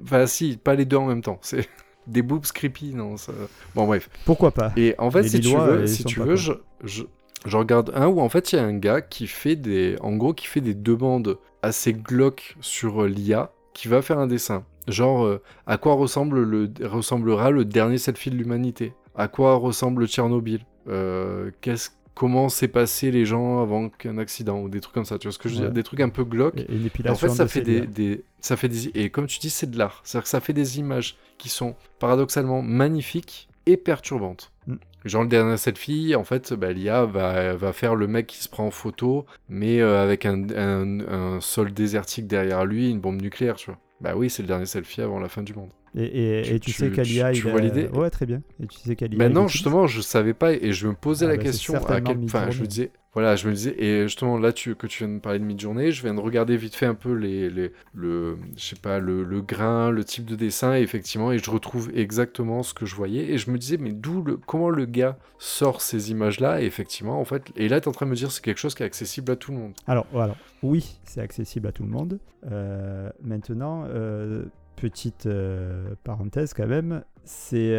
Enfin, 0.02 0.26
si, 0.26 0.56
pas 0.56 0.74
les 0.74 0.84
deux 0.84 0.96
en 0.96 1.06
même 1.06 1.22
temps. 1.22 1.38
C'est 1.42 1.68
des 2.06 2.22
boobs 2.22 2.46
creepy, 2.46 2.94
non. 2.94 3.16
Ça... 3.16 3.32
Bon, 3.74 3.86
bref. 3.86 4.08
Pourquoi 4.24 4.50
pas? 4.52 4.72
Et 4.76 4.94
en 4.98 5.10
fait, 5.10 5.22
Les 5.22 5.28
si 5.28 5.40
tu 5.40 5.56
veux, 5.56 5.86
si 5.86 6.04
tu 6.04 6.20
veux 6.20 6.36
je, 6.36 6.52
je, 6.84 7.04
je 7.46 7.56
regarde 7.56 7.90
un 7.94 8.06
où 8.06 8.20
en 8.20 8.28
fait 8.28 8.52
il 8.52 8.56
y 8.56 8.58
a 8.58 8.64
un 8.64 8.76
gars 8.76 9.00
qui 9.02 9.26
fait 9.26 9.56
des, 9.56 9.96
en 10.00 10.14
gros, 10.16 10.32
qui 10.32 10.46
fait 10.46 10.60
des 10.60 10.74
demandes 10.74 11.38
assez 11.62 11.92
glauques 11.92 12.56
sur 12.60 13.02
euh, 13.04 13.08
l'IA, 13.08 13.50
qui 13.72 13.88
va 13.88 14.00
faire 14.02 14.18
un 14.18 14.26
dessin. 14.26 14.64
Genre, 14.86 15.24
euh, 15.24 15.42
à 15.66 15.76
quoi 15.78 15.94
ressemble 15.94 16.42
le, 16.42 16.70
ressemblera 16.82 17.50
le 17.50 17.64
dernier 17.64 17.98
selfie 17.98 18.30
de 18.30 18.36
l'humanité? 18.36 18.92
À 19.16 19.28
quoi 19.28 19.54
ressemble 19.56 20.06
Tchernobyl? 20.06 20.60
Euh, 20.88 21.50
qu'est-ce, 21.60 21.90
Comment 22.14 22.48
s'est 22.48 22.68
passé 22.68 23.10
les 23.10 23.26
gens 23.26 23.60
avant 23.60 23.88
qu'un 23.88 24.18
accident 24.18 24.60
ou 24.60 24.68
des 24.68 24.78
trucs 24.80 24.94
comme 24.94 25.04
ça, 25.04 25.18
tu 25.18 25.26
vois 25.26 25.32
ce 25.32 25.38
que 25.38 25.48
je 25.48 25.54
veux 25.54 25.60
Ouais. 25.62 25.66
dire 25.66 25.74
Des 25.74 25.82
trucs 25.82 25.98
un 25.98 26.10
peu 26.10 26.22
glauques. 26.22 26.56
Et, 26.56 26.62
et 27.04 27.10
en 27.10 27.16
fait, 27.16 27.28
ça 27.28 27.44
de 27.44 27.50
fait 27.50 27.60
des, 27.62 27.80
des- 27.88 28.22
ça 28.40 28.56
fait 28.56 28.68
des, 28.68 28.86
et 28.94 29.10
comme 29.10 29.26
tu 29.26 29.40
dis, 29.40 29.50
c'est 29.50 29.68
de 29.68 29.76
l'art. 29.76 30.00
C'est-à-dire 30.04 30.22
que 30.22 30.28
ça 30.28 30.38
fait 30.40 30.52
des 30.52 30.78
images 30.78 31.16
qui 31.38 31.48
sont 31.48 31.74
paradoxalement 31.98 32.62
magnifiques 32.62 33.48
et 33.66 33.76
perturbantes. 33.76 34.52
Mm. 34.68 34.74
Genre 35.06 35.22
le 35.22 35.28
dernier 35.28 35.56
selfie, 35.56 36.14
en 36.14 36.22
fait, 36.22 36.52
bah, 36.54 36.72
l'IA 36.72 37.04
va, 37.04 37.54
va 37.56 37.72
faire 37.72 37.96
le 37.96 38.06
mec 38.06 38.28
qui 38.28 38.38
se 38.42 38.48
prend 38.48 38.66
en 38.66 38.70
photo, 38.70 39.26
mais 39.48 39.80
euh, 39.80 40.00
avec 40.00 40.24
un, 40.24 40.48
un- 40.56 41.00
un 41.00 41.40
sol 41.40 41.72
désertique 41.74 42.28
derrière 42.28 42.64
lui, 42.64 42.90
une 42.90 43.00
bombe 43.00 43.20
nucléaire, 43.20 43.56
tu 43.56 43.70
vois. 43.70 43.80
Bah 44.00 44.16
oui, 44.16 44.30
c'est 44.30 44.42
le 44.42 44.48
dernier 44.48 44.66
selfie 44.66 45.00
avant 45.02 45.18
la 45.18 45.28
fin 45.28 45.42
du 45.42 45.54
monde. 45.54 45.70
Et, 45.96 46.04
et- 46.04 46.40
Tu- 46.42 46.54
et 46.54 46.60
tu, 46.60 46.72
tu- 46.72 46.72
sais 46.72 46.90
qu'à 46.90 47.04
l'IA, 47.04 47.32
tu- 47.32 47.38
il 47.38 47.40
tu 47.40 47.48
a- 47.48 47.50
vois 47.50 47.60
l'idée? 47.60 47.88
Ouais, 47.88 48.10
très 48.10 48.26
bien. 48.26 48.42
Et 48.62 48.66
tu 48.66 48.78
sais 48.78 48.96
qu'à 48.96 49.06
l'IA. 49.06 49.18
Mais 49.18 49.28
il 49.28 49.34
non, 49.34 49.48
justement, 49.48 49.86
je 49.86 50.00
savais 50.00 50.34
pas 50.34 50.52
et 50.52 50.72
je 50.72 50.88
me 50.88 50.94
posais 50.94 51.26
Ah 51.26 51.28
la 51.28 51.36
bah, 51.36 51.42
question 51.42 51.84
à 51.86 52.00
quel... 52.00 52.18
Enfin, 52.24 52.50
je 52.50 52.62
me 52.62 52.66
disais, 52.66 52.92
voilà, 53.14 53.36
je 53.36 53.48
me 53.48 53.54
disais, 53.54 53.74
et 53.78 54.02
justement 54.02 54.38
là 54.38 54.52
que 54.52 54.86
tu 54.86 55.04
viens 55.04 55.14
de 55.14 55.20
parler 55.20 55.38
de 55.38 55.44
mid-journée, 55.44 55.92
je 55.92 56.02
viens 56.02 56.14
de 56.14 56.20
regarder 56.20 56.56
vite 56.56 56.74
fait 56.74 56.86
un 56.86 56.94
peu 56.94 57.12
les, 57.12 57.48
le, 57.48 58.38
je 58.56 58.64
sais 58.64 58.76
pas, 58.76 58.98
le, 58.98 59.40
grain, 59.40 59.90
le 59.90 60.04
type 60.04 60.24
de 60.24 60.34
dessin, 60.34 60.76
et 60.76 60.80
effectivement, 60.80 61.30
et 61.30 61.38
je 61.38 61.50
retrouve 61.50 61.90
exactement 61.94 62.62
ce 62.62 62.74
que 62.74 62.86
je 62.86 62.94
voyais, 62.94 63.32
et 63.32 63.38
je 63.38 63.50
me 63.50 63.58
disais, 63.58 63.76
mais 63.76 63.92
d'où 63.92 64.22
le, 64.22 64.36
comment 64.36 64.68
le 64.68 64.84
gars 64.84 65.16
sort 65.38 65.80
ces 65.80 66.10
images-là, 66.10 66.60
et 66.60 66.66
effectivement, 66.66 67.20
en 67.20 67.24
fait, 67.24 67.52
et 67.56 67.68
là 67.68 67.80
tu 67.80 67.84
es 67.84 67.88
en 67.88 67.92
train 67.92 68.06
de 68.06 68.10
me 68.10 68.16
dire, 68.16 68.32
c'est 68.32 68.42
quelque 68.42 68.58
chose 68.58 68.74
qui 68.74 68.82
est 68.82 68.86
accessible 68.86 69.30
à 69.30 69.36
tout 69.36 69.52
le 69.52 69.58
monde. 69.58 69.72
Alors, 69.86 70.06
voilà, 70.12 70.34
oui, 70.62 70.98
c'est 71.04 71.20
accessible 71.20 71.68
à 71.68 71.72
tout 71.72 71.84
le 71.84 71.90
monde. 71.90 72.18
Euh, 72.50 73.10
maintenant, 73.22 73.84
euh, 73.88 74.44
petite 74.76 75.26
euh, 75.26 75.94
parenthèse 76.02 76.52
quand 76.52 76.66
même, 76.66 77.04
c'est, 77.24 77.78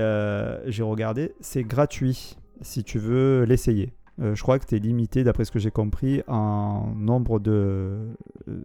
j'ai 0.68 0.84
regardé, 0.84 1.36
c'est 1.42 1.64
gratuit 1.64 2.38
si 2.62 2.84
tu 2.84 3.00
veux 3.00 3.44
l'essayer. 3.44 3.92
Euh, 4.22 4.34
je 4.34 4.42
crois 4.42 4.60
que 4.60 4.66
tu 4.66 4.76
es 4.76 4.80
limité, 4.80 5.24
d'après 5.24 5.46
ce 5.46 5.52
que 5.52 5.60
j'ai 5.60 5.72
compris, 5.72 6.22
en 6.28 6.94
nombre 6.96 7.40
de, 7.40 7.52
euh, 8.48 8.62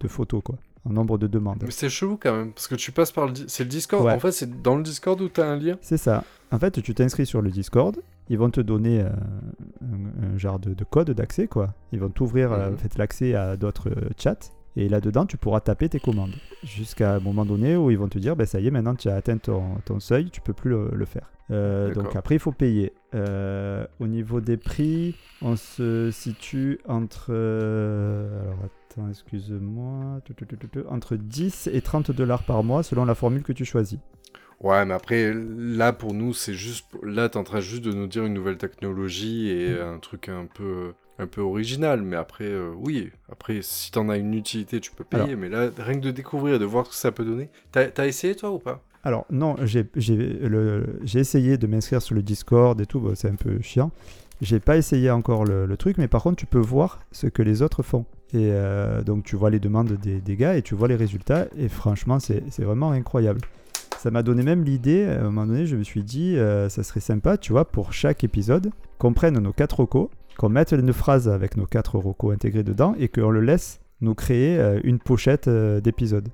de 0.00 0.08
photos, 0.08 0.42
quoi. 0.42 0.56
En 0.86 0.92
nombre 0.92 1.16
de 1.16 1.26
demandes. 1.26 1.62
Mais 1.62 1.70
c'est 1.70 1.88
chelou 1.88 2.18
quand 2.20 2.36
même, 2.36 2.52
parce 2.52 2.68
que 2.68 2.74
tu 2.74 2.92
passes 2.92 3.12
par 3.12 3.26
le... 3.26 3.32
C'est 3.46 3.64
le 3.64 3.70
Discord. 3.70 4.06
En 4.06 4.18
fait, 4.18 4.32
c'est 4.32 4.62
dans 4.62 4.76
le 4.76 4.82
Discord 4.82 5.18
où 5.20 5.28
tu 5.28 5.40
as 5.40 5.46
un 5.46 5.56
lien. 5.56 5.76
C'est 5.80 5.96
ça. 5.96 6.24
En 6.50 6.58
fait, 6.58 6.82
tu 6.82 6.94
t'inscris 6.94 7.24
sur 7.24 7.40
le 7.40 7.50
Discord. 7.50 7.96
Ils 8.28 8.38
vont 8.38 8.50
te 8.50 8.60
donner 8.60 9.00
euh, 9.00 9.08
un, 9.82 10.38
genre 10.38 10.58
de, 10.58 10.84
code 10.84 11.10
d'accès, 11.10 11.46
quoi. 11.46 11.74
Ils 11.92 12.00
vont 12.00 12.10
t'ouvrir 12.10 12.52
en 12.52 12.76
fait, 12.76 12.96
l'accès 12.98 13.34
à 13.34 13.56
d'autres 13.56 13.90
chats. 14.18 14.52
Et 14.76 14.88
là-dedans, 14.88 15.24
tu 15.24 15.36
pourras 15.36 15.60
taper 15.60 15.88
tes 15.88 16.00
commandes. 16.00 16.34
Jusqu'à 16.64 17.14
un 17.14 17.20
moment 17.20 17.44
donné 17.44 17.76
où 17.76 17.90
ils 17.90 17.98
vont 17.98 18.08
te 18.08 18.18
dire, 18.18 18.34
ben, 18.34 18.46
ça 18.46 18.58
y 18.60 18.66
est, 18.66 18.70
maintenant 18.70 18.96
tu 18.96 19.08
as 19.08 19.14
atteint 19.14 19.38
ton, 19.38 19.76
ton 19.84 20.00
seuil, 20.00 20.30
tu 20.30 20.40
peux 20.40 20.52
plus 20.52 20.70
le, 20.70 21.04
faire. 21.04 21.30
Euh, 21.50 21.94
donc 21.94 22.16
après, 22.16 22.36
il 22.36 22.40
faut 22.40 22.52
payer. 22.52 22.92
Euh, 23.14 23.86
au 24.00 24.08
niveau 24.08 24.40
des 24.40 24.56
prix, 24.56 25.14
on 25.42 25.54
se 25.54 26.10
situe 26.10 26.80
entre... 26.88 27.26
Euh, 27.30 28.42
alors 28.42 28.58
attends, 28.64 29.08
excuse-moi. 29.08 30.20
Entre 30.88 31.16
10 31.16 31.68
et 31.72 31.80
30 31.80 32.10
dollars 32.10 32.42
par 32.42 32.64
mois 32.64 32.82
selon 32.82 33.04
la 33.04 33.14
formule 33.14 33.44
que 33.44 33.52
tu 33.52 33.64
choisis. 33.64 34.00
Ouais, 34.60 34.84
mais 34.84 34.94
après, 34.94 35.32
là, 35.34 35.92
pour 35.92 36.14
nous, 36.14 36.32
c'est 36.32 36.54
juste... 36.54 36.86
Là, 37.02 37.28
tu 37.28 37.36
es 37.36 37.40
en 37.40 37.44
train 37.44 37.60
juste 37.60 37.84
de 37.84 37.92
nous 37.92 38.08
dire 38.08 38.24
une 38.24 38.34
nouvelle 38.34 38.56
technologie 38.56 39.50
et 39.50 39.74
mm. 39.74 39.82
un 39.82 39.98
truc 39.98 40.28
un 40.28 40.46
peu 40.46 40.94
un 41.18 41.26
peu 41.26 41.40
original, 41.40 42.02
mais 42.02 42.16
après, 42.16 42.44
euh, 42.44 42.72
oui, 42.76 43.10
après, 43.30 43.60
si 43.62 43.90
t'en 43.90 44.08
as 44.08 44.16
une 44.16 44.34
utilité, 44.34 44.80
tu 44.80 44.90
peux 44.90 45.04
payer, 45.04 45.36
mais 45.36 45.48
là, 45.48 45.70
rien 45.78 45.94
que 45.94 46.04
de 46.04 46.10
découvrir, 46.10 46.58
de 46.58 46.64
voir 46.64 46.86
ce 46.86 46.90
que 46.90 46.96
ça 46.96 47.12
peut 47.12 47.24
donner. 47.24 47.48
T'as 47.72 47.86
as 47.96 48.06
essayé, 48.06 48.34
toi, 48.34 48.50
ou 48.50 48.58
pas? 48.58 48.82
Alors, 49.04 49.26
non, 49.30 49.56
j'ai 49.64 49.86
essayé 51.14 51.58
de 51.58 51.66
m'inscrire 51.66 52.00
sur 52.00 52.14
le 52.14 52.22
Discord 52.22 52.80
et 52.80 52.86
tout, 52.86 53.12
c'est 53.14 53.28
un 53.28 53.36
peu 53.36 53.60
chiant. 53.60 53.90
J'ai 54.40 54.60
pas 54.60 54.76
essayé 54.76 55.10
encore 55.10 55.44
le, 55.44 55.76
truc, 55.76 55.98
mais 55.98 56.08
par 56.08 56.22
contre, 56.22 56.36
tu 56.36 56.46
peux 56.46 56.58
voir 56.58 57.00
ce 57.12 57.26
que 57.26 57.42
les 57.42 57.62
autres 57.62 57.82
font. 57.82 58.04
Et 58.32 58.50
euh, 58.50 59.02
donc, 59.02 59.24
tu 59.24 59.36
vois 59.36 59.50
les 59.50 59.60
demandes 59.60 59.92
des, 59.92 60.20
des, 60.20 60.36
gars 60.36 60.56
et 60.56 60.62
tu 60.62 60.74
vois 60.74 60.88
les 60.88 60.96
résultats, 60.96 61.46
et 61.56 61.68
franchement, 61.68 62.18
c'est 62.18 62.42
vraiment 62.58 62.90
incroyable. 62.90 63.40
Ça 63.98 64.10
m'a 64.10 64.22
donné 64.22 64.42
même 64.42 64.64
l'idée, 64.64 65.04
à 65.04 65.20
un 65.20 65.24
moment 65.24 65.46
donné, 65.46 65.66
je 65.66 65.76
me 65.76 65.82
suis 65.82 66.02
dit, 66.02 66.36
euh, 66.36 66.68
ça 66.68 66.82
serait 66.82 67.00
sympa, 67.00 67.38
tu 67.38 67.52
vois, 67.52 67.64
pour 67.64 67.92
chaque 67.92 68.24
épisode, 68.24 68.70
qu'on 68.98 69.12
prenne 69.12 69.38
nos 69.38 69.52
quatre 69.52 69.80
recos 69.80 70.08
qu'on 70.36 70.48
mette 70.48 70.72
une 70.72 70.92
phrase 70.92 71.28
avec 71.28 71.56
nos 71.56 71.66
quatre 71.66 71.98
rocos 71.98 72.30
intégrés 72.30 72.62
dedans 72.62 72.94
et 72.98 73.08
qu'on 73.08 73.30
le 73.30 73.40
laisse 73.40 73.80
nous 74.00 74.14
créer 74.14 74.58
euh, 74.58 74.80
une 74.84 74.98
pochette 74.98 75.48
euh, 75.48 75.80
d'épisode. 75.80 76.28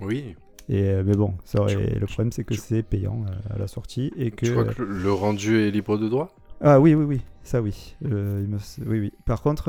Oui. 0.00 0.36
Et, 0.68 0.82
euh, 0.82 1.02
mais 1.04 1.14
bon, 1.14 1.34
ça 1.44 1.64
le 1.64 2.06
problème 2.06 2.32
c'est 2.32 2.44
que 2.44 2.54
c'est 2.54 2.82
payant 2.82 3.24
à 3.50 3.58
la 3.58 3.68
sortie 3.68 4.12
et 4.16 4.30
que. 4.30 4.46
Tu 4.46 4.52
crois 4.52 4.64
que 4.64 4.82
le 4.82 5.12
rendu 5.12 5.60
est 5.60 5.70
libre 5.70 5.96
de 5.96 6.08
droit? 6.08 6.28
Ah 6.60 6.80
oui, 6.80 6.94
oui, 6.94 7.04
oui, 7.04 7.20
ça 7.42 7.60
oui. 7.60 7.94
oui, 8.02 8.48
oui. 8.86 9.12
Par 9.26 9.42
contre, 9.42 9.66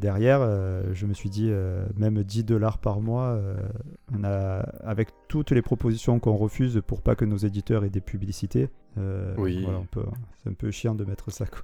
derrière, 0.00 0.40
je 0.94 1.04
me 1.04 1.12
suis 1.12 1.28
dit, 1.28 1.52
même 1.98 2.22
10 2.22 2.44
dollars 2.44 2.78
par 2.78 3.02
mois, 3.02 3.38
on 4.16 4.24
a, 4.24 4.60
avec 4.82 5.10
toutes 5.28 5.50
les 5.50 5.60
propositions 5.60 6.18
qu'on 6.18 6.34
refuse 6.34 6.80
pour 6.86 7.02
pas 7.02 7.14
que 7.14 7.26
nos 7.26 7.36
éditeurs 7.36 7.84
aient 7.84 7.90
des 7.90 8.00
publicités, 8.00 8.70
oui. 9.36 9.68
c'est 10.42 10.48
un 10.48 10.54
peu 10.54 10.70
chiant 10.70 10.94
de 10.94 11.04
mettre 11.04 11.30
ça. 11.30 11.44
Quoi. 11.44 11.60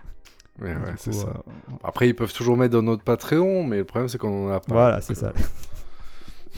Ouais, 0.60 0.74
c'est 0.96 1.12
ça. 1.12 1.28
Euh, 1.28 1.74
Après, 1.82 2.08
ils 2.08 2.14
peuvent 2.14 2.32
toujours 2.32 2.56
mettre 2.56 2.74
dans 2.74 2.82
notre 2.82 3.02
Patreon, 3.02 3.64
mais 3.64 3.78
le 3.78 3.84
problème, 3.84 4.08
c'est 4.08 4.18
qu'on 4.18 4.48
en 4.48 4.52
a 4.52 4.60
pas. 4.60 4.74
Voilà, 4.74 5.00
c'est 5.00 5.14
ça. 5.14 5.32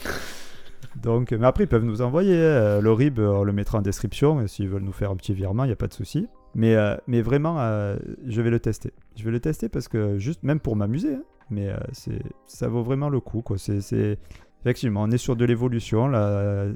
donc, 0.97 1.33
mais 1.33 1.47
après, 1.47 1.65
ils 1.65 1.69
peuvent 1.69 1.85
nous 1.85 2.03
envoyer. 2.03 2.37
Hein. 2.37 2.81
Le 2.81 2.93
RIB, 2.93 3.19
on 3.21 3.45
le 3.45 3.53
mettra 3.53 3.79
en 3.79 3.83
description. 3.83 4.47
S'ils 4.47 4.69
veulent 4.69 4.83
nous 4.83 4.93
faire 4.93 5.11
un 5.11 5.17
petit 5.17 5.33
virement, 5.33 5.65
il 5.65 5.69
n'y 5.69 5.73
a 5.73 5.77
pas 5.77 5.89
de 5.89 5.95
souci. 5.95 6.29
Mais, 6.55 6.75
euh, 6.75 6.97
mais 7.07 7.23
vraiment, 7.23 7.57
euh, 7.59 7.97
je 8.27 8.43
vais 8.43 8.51
le 8.51 8.61
tester. 8.61 8.93
Je 9.17 9.25
vais 9.25 9.31
le 9.31 9.41
tester 9.41 9.69
parce 9.69 9.89
que, 9.89 10.19
juste 10.19 10.43
même 10.43 10.61
pour 10.61 10.77
m'amuser, 10.77 11.15
hein. 11.15 11.23
mais 11.51 11.71
c'est 11.93 12.23
ça 12.47 12.69
vaut 12.69 12.83
vraiment 12.83 13.09
le 13.09 13.21
coup. 13.21 13.41
Quoi. 13.41 13.57
C'est, 13.59 14.19
Effectivement, 14.63 15.03
on 15.03 15.11
est 15.13 15.19
sur 15.19 15.37
de 15.37 15.45
l'évolution. 15.45 16.09
Là, 16.09 16.67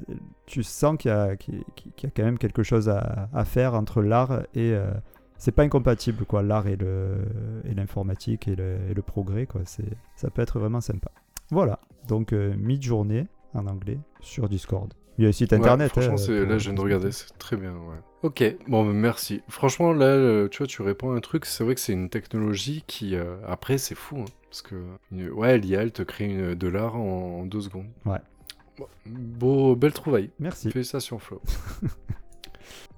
tu 0.45 0.63
sens 0.63 0.95
qu'il 0.97 1.11
y, 1.11 1.13
a, 1.13 1.33
y 1.33 2.05
a 2.05 2.09
quand 2.15 2.23
même 2.23 2.37
quelque 2.37 2.63
chose 2.63 2.87
à, 2.87 3.27
à 3.33 3.43
faire 3.43 3.73
entre 3.73 4.01
l'art 4.01 4.43
et, 4.55 4.73
c'est 5.41 5.51
pas 5.51 5.63
incompatible 5.63 6.23
quoi 6.25 6.43
l'art 6.43 6.67
et 6.67 6.75
le 6.75 7.17
et 7.65 7.73
l'informatique 7.73 8.47
et 8.47 8.55
le, 8.55 8.77
et 8.89 8.93
le, 8.93 9.01
progrès 9.01 9.47
quoi 9.47 9.61
c'est 9.65 9.97
ça 10.15 10.29
peut 10.29 10.43
être 10.43 10.59
vraiment 10.59 10.81
sympa 10.81 11.11
voilà 11.49 11.79
donc 12.07 12.31
euh, 12.31 12.53
mid-journée 12.55 13.25
en 13.55 13.65
anglais 13.65 13.97
sur 14.19 14.47
Discord 14.47 14.93
il 15.17 15.23
y 15.23 15.25
a 15.25 15.29
un 15.29 15.31
site 15.31 15.51
internet 15.51 15.89
franchement 15.89 16.15
hein, 16.15 16.45
là 16.45 16.59
je 16.59 16.65
viens 16.65 16.73
de 16.75 16.81
regarder 16.81 17.11
c'est 17.11 17.35
très 17.39 17.57
bien 17.57 17.71
ouais. 17.71 17.97
ok 18.21 18.55
bon 18.67 18.85
bah, 18.85 18.93
merci 18.93 19.41
franchement 19.49 19.93
là 19.93 20.05
euh, 20.05 20.47
tu 20.47 20.59
vois 20.59 20.67
tu 20.67 20.83
réponds 20.83 21.11
à 21.11 21.15
un 21.15 21.21
truc 21.21 21.47
c'est 21.47 21.63
vrai 21.63 21.73
que 21.73 21.81
c'est 21.81 21.93
une 21.93 22.09
technologie 22.09 22.83
qui 22.85 23.15
euh, 23.15 23.37
après 23.47 23.79
c'est 23.79 23.95
fou 23.95 24.19
hein, 24.19 24.25
parce 24.47 24.61
que 24.61 24.75
ouais 25.31 25.57
l'IA 25.57 25.81
elle 25.81 25.91
te 25.91 26.03
crée 26.03 26.25
une 26.25 26.53
dollar 26.53 26.95
en, 26.95 27.39
en 27.39 27.45
deux 27.47 27.61
secondes 27.61 27.89
ouais 28.05 28.19
Beau, 29.05 29.75
belle 29.75 29.93
trouvaille. 29.93 30.31
Merci. 30.39 30.71
Félicitations, 30.71 31.19
Flo. 31.19 31.39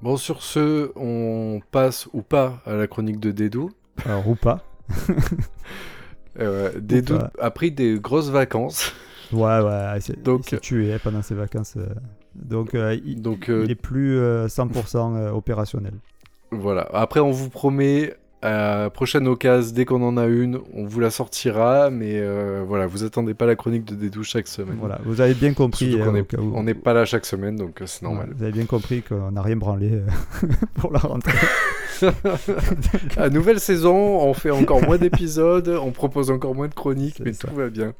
Bon, 0.01 0.17
sur 0.17 0.43
ce, 0.43 0.91
on 0.95 1.61
passe 1.71 2.07
ou 2.13 2.21
pas 2.21 2.61
à 2.65 2.73
la 2.73 2.87
chronique 2.87 3.19
de 3.19 3.31
Dédou. 3.31 3.71
Alors, 4.05 4.27
ou 4.27 4.35
pas. 4.35 4.63
euh, 6.39 6.71
Dédou 6.79 7.19
a 7.39 7.51
pris 7.51 7.71
des 7.71 7.99
grosses 7.99 8.29
vacances. 8.29 8.93
Ouais, 9.31 9.59
ouais, 9.61 9.99
donc, 10.23 10.45
il 10.45 10.49
s'est 10.49 10.59
tué 10.59 10.97
pendant 11.03 11.21
ses 11.21 11.35
vacances. 11.35 11.75
Euh. 11.77 11.87
Donc, 12.35 12.75
euh, 12.75 12.97
il, 13.05 13.21
donc 13.21 13.49
euh, 13.49 13.63
il 13.65 13.71
est 13.71 13.75
plus 13.75 14.19
100% 14.19 15.29
opérationnel. 15.29 15.93
Voilà. 16.51 16.87
Après, 16.93 17.19
on 17.19 17.31
vous 17.31 17.49
promet 17.49 18.13
à 18.43 18.89
prochaine 18.89 19.27
occasion, 19.27 19.73
dès 19.73 19.85
qu'on 19.85 20.03
en 20.03 20.17
a 20.17 20.25
une, 20.25 20.59
on 20.73 20.85
vous 20.85 20.99
la 20.99 21.09
sortira, 21.09 21.89
mais 21.89 22.15
euh, 22.15 22.63
voilà, 22.67 22.87
vous 22.87 23.05
attendez 23.05 23.33
pas 23.33 23.45
la 23.45 23.55
chronique 23.55 23.85
de 23.85 23.95
Dédou 23.95 24.23
chaque 24.23 24.49
semaine. 24.49 24.75
Voilà, 24.79 24.99
vous 25.05 25.21
avez 25.21 25.33
bien 25.33 25.53
compris. 25.53 25.95
Euh, 25.99 26.23
on 26.53 26.63
n'est 26.63 26.73
pas 26.73 26.93
là 26.93 27.05
chaque 27.05 27.25
semaine, 27.25 27.55
donc 27.55 27.81
euh, 27.81 27.85
c'est 27.85 28.01
normal. 28.01 28.33
vous 28.35 28.43
avez 28.43 28.51
bien 28.51 28.65
compris 28.65 29.01
qu'on 29.01 29.31
n'a 29.31 29.41
rien 29.41 29.55
branlé 29.55 30.01
pour 30.75 30.91
la 30.91 30.99
rentrée. 30.99 31.37
à 33.17 33.29
nouvelle 33.29 33.61
saison, 33.61 33.95
on 33.95 34.33
fait 34.33 34.51
encore 34.51 34.81
moins 34.81 34.97
d'épisodes, 34.97 35.69
on 35.81 35.91
propose 35.91 36.29
encore 36.29 36.53
moins 36.53 36.67
de 36.67 36.73
chroniques, 36.73 37.21
mais 37.23 37.31
tout 37.31 37.55
va 37.55 37.69
bien. 37.69 37.93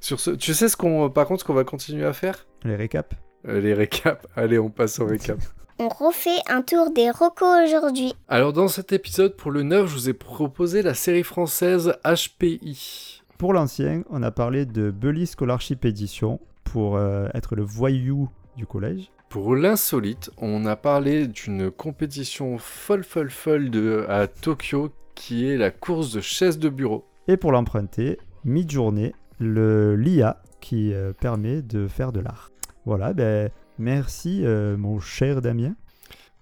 Sur 0.00 0.20
ce, 0.20 0.30
tu 0.32 0.52
sais 0.52 0.68
ce 0.68 0.76
qu'on, 0.76 1.08
par 1.08 1.26
contre, 1.26 1.40
ce 1.40 1.46
qu'on 1.46 1.54
va 1.54 1.64
continuer 1.64 2.04
à 2.04 2.12
faire? 2.12 2.46
Les 2.64 2.76
récaps? 2.76 3.16
les 3.44 3.74
récaps. 3.74 4.26
Allez, 4.34 4.58
on 4.58 4.70
passe 4.70 4.98
au 4.98 5.06
récap. 5.06 5.38
On 5.78 5.88
refait 5.88 6.40
un 6.48 6.62
tour 6.62 6.90
des 6.90 7.10
recos 7.10 7.64
aujourd'hui. 7.66 8.14
Alors 8.28 8.54
dans 8.54 8.66
cet 8.66 8.92
épisode 8.92 9.36
pour 9.36 9.50
le 9.50 9.62
9, 9.62 9.86
je 9.86 9.92
vous 9.92 10.08
ai 10.08 10.14
proposé 10.14 10.80
la 10.80 10.94
série 10.94 11.22
française 11.22 11.98
HPI. 12.02 13.22
Pour 13.36 13.52
l'ancien, 13.52 14.02
on 14.08 14.22
a 14.22 14.30
parlé 14.30 14.64
de 14.64 14.90
Bully 14.90 15.26
Scholarship 15.26 15.84
Edition 15.84 16.40
pour 16.64 16.96
euh, 16.96 17.28
être 17.34 17.56
le 17.56 17.62
voyou 17.62 18.30
du 18.56 18.64
collège. 18.64 19.10
Pour 19.28 19.54
l'insolite, 19.54 20.30
on 20.38 20.64
a 20.64 20.76
parlé 20.76 21.26
d'une 21.26 21.70
compétition 21.70 22.56
folle 22.56 23.04
folle 23.04 23.30
folle 23.30 23.68
de, 23.68 24.06
à 24.08 24.28
Tokyo 24.28 24.92
qui 25.14 25.46
est 25.46 25.58
la 25.58 25.70
course 25.70 26.10
de 26.10 26.22
chaises 26.22 26.58
de 26.58 26.70
bureau. 26.70 27.04
Et 27.28 27.36
pour 27.36 27.52
l'emprunter, 27.52 28.18
mid-journée, 28.46 29.14
le 29.38 29.94
LIA 29.94 30.42
qui 30.62 30.94
euh, 30.94 31.12
permet 31.12 31.60
de 31.60 31.86
faire 31.86 32.12
de 32.12 32.20
l'art. 32.20 32.50
Voilà, 32.86 33.12
ben 33.12 33.50
Merci, 33.78 34.42
euh, 34.44 34.76
mon 34.76 35.00
cher 35.00 35.42
Damien. 35.42 35.74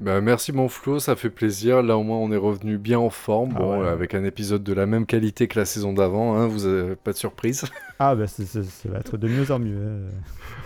Bah, 0.00 0.20
merci 0.20 0.52
mon 0.52 0.68
Flo, 0.68 0.98
ça 0.98 1.16
fait 1.16 1.30
plaisir. 1.30 1.82
Là 1.82 1.96
au 1.96 2.02
moins 2.02 2.18
on 2.18 2.30
est 2.30 2.36
revenu 2.36 2.78
bien 2.78 2.98
en 2.98 3.10
forme, 3.10 3.52
ah 3.56 3.58
bon, 3.58 3.82
avec 3.82 4.14
un 4.14 4.24
épisode 4.24 4.62
de 4.62 4.72
la 4.72 4.86
même 4.86 5.06
qualité 5.06 5.48
que 5.48 5.58
la 5.58 5.64
saison 5.64 5.92
d'avant, 5.92 6.34
hein, 6.36 6.46
vous 6.46 6.66
avez 6.66 6.96
pas 6.96 7.12
de 7.12 7.16
surprise. 7.16 7.64
Ah 8.00 8.16
bah 8.16 8.26
ça 8.26 8.42
va 8.86 8.98
être 8.98 9.16
de 9.16 9.28
mieux 9.28 9.50
en 9.52 9.60
mieux. 9.60 9.78
Hein. 9.78 10.10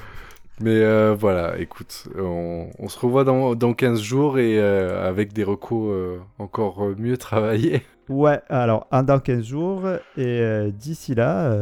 Mais 0.60 0.80
euh, 0.80 1.14
voilà, 1.14 1.58
écoute, 1.58 2.08
on, 2.16 2.88
se 2.88 2.98
revoit 2.98 3.22
dans, 3.22 3.54
dans 3.54 3.74
15 3.74 4.00
jours 4.00 4.38
et 4.38 4.58
euh, 4.58 5.06
avec 5.06 5.34
des 5.34 5.44
recos 5.44 6.18
encore 6.38 6.94
mieux 6.96 7.16
travaillés. 7.18 7.82
Ouais, 8.08 8.40
alors 8.48 8.88
dans 8.90 9.20
15 9.20 9.44
jours 9.44 9.86
et 10.16 10.72
d'ici 10.72 11.14
là, 11.14 11.54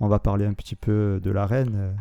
on 0.00 0.06
va 0.06 0.18
parler 0.18 0.44
un 0.44 0.52
petit 0.52 0.76
peu 0.76 1.18
de 1.20 1.30
la 1.30 1.46
reine, 1.46 1.96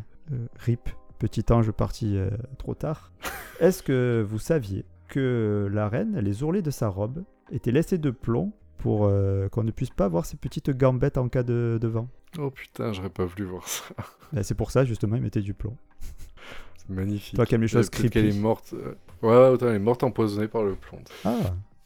RIP 0.60 0.90
petit 1.18 1.44
ange 1.52 1.72
parti 1.72 2.18
euh, 2.18 2.30
trop 2.58 2.74
tard. 2.76 3.12
Est-ce 3.60 3.82
que 3.84 4.26
vous 4.28 4.40
saviez 4.40 4.86
que 5.08 5.70
la 5.72 5.88
reine, 5.90 6.20
les 6.20 6.44
ourlets 6.44 6.62
de 6.62 6.72
sa 6.72 6.88
robe 6.88 7.24
étaient 7.52 7.72
laissés 7.72 7.98
de 7.98 8.10
plomb 8.12 8.52
pour 8.78 9.06
euh, 9.06 9.48
qu'on 9.50 9.64
ne 9.64 9.72
puisse 9.72 9.90
pas 9.92 10.08
voir 10.08 10.26
ces 10.26 10.38
petites 10.38 10.70
gambettes 10.72 11.18
en 11.18 11.30
cas 11.30 11.44
de, 11.44 11.78
de 11.82 11.88
vent? 11.88 12.08
Oh 12.38 12.50
putain, 12.52 12.92
j'aurais 12.92 13.10
pas 13.10 13.26
voulu 13.26 13.46
voir 13.46 13.68
ça. 13.68 13.84
Ben, 14.34 14.44
c'est 14.44 14.56
pour 14.56 14.72
ça, 14.72 14.84
justement, 14.84 15.16
ils 15.16 15.22
mettaient 15.22 15.42
du 15.42 15.54
plomb. 15.54 15.78
C'est 16.78 16.90
magnifique. 16.90 17.36
Toi 17.36 17.46
qui 17.46 17.56
aimes 17.56 17.62
les 17.62 17.68
choses 17.68 17.88
Euh, 17.88 17.90
peut-être 17.98 18.12
qu'elle 18.12 18.26
est 18.26 18.30
creepy. 18.30 18.42
morte. 18.42 18.74
euh, 18.74 18.96
Ouais, 19.22 19.54
attends, 19.56 19.68
elle 19.70 19.76
est 19.76 19.80
morte 19.80 20.04
empoisonnée 20.04 20.48
par 20.48 20.64
le 20.64 20.76
plomb. 20.76 21.00
Ah, 21.24 21.38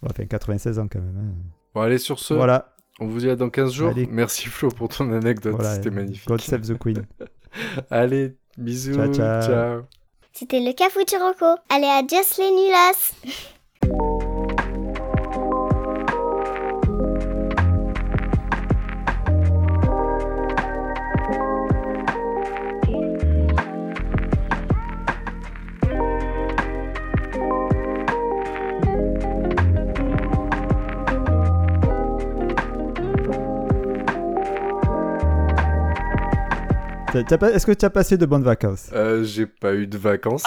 enfin 0.02 0.26
96 0.26 0.80
ans 0.80 0.88
quand 0.92 1.00
même. 1.00 1.16
hein. 1.18 1.34
Bon, 1.76 1.82
allez, 1.82 2.00
sur 2.00 2.18
ce, 2.20 2.34
Voilà, 2.34 2.76
on 3.00 3.06
vous 3.08 3.20
dit 3.20 3.30
à 3.30 3.36
dans 3.36 3.50
15 3.50 3.72
jours. 3.72 3.90
Allez. 3.90 4.08
Merci 4.08 4.48
Flo 4.48 4.70
pour 4.70 4.88
ton 4.90 5.12
anecdote, 5.14 5.54
voilà. 5.54 5.76
c'était 5.76 5.92
magnifique. 5.92 6.28
God 6.28 6.42
save 6.42 6.62
the 6.62 6.78
Queen. 6.78 7.06
Allez, 7.92 8.36
bisous. 8.60 8.94
Ciao, 8.94 9.14
ciao. 9.14 9.82
C'était 10.34 10.60
le 10.60 10.74
Cafuturoco. 10.74 11.60
Allez, 11.70 11.88
adios 11.88 12.38
les 12.38 12.52
nulas 12.52 13.14
Est-ce 37.16 37.66
que 37.66 37.72
tu 37.74 37.86
as 37.86 37.90
passé 37.90 38.18
de 38.18 38.26
bonnes 38.26 38.44
vacances? 38.44 38.90
Euh, 38.94 39.24
J'ai 39.24 39.46
pas 39.46 39.74
eu 39.74 39.88
de 39.88 39.98
vacances. 39.98 40.44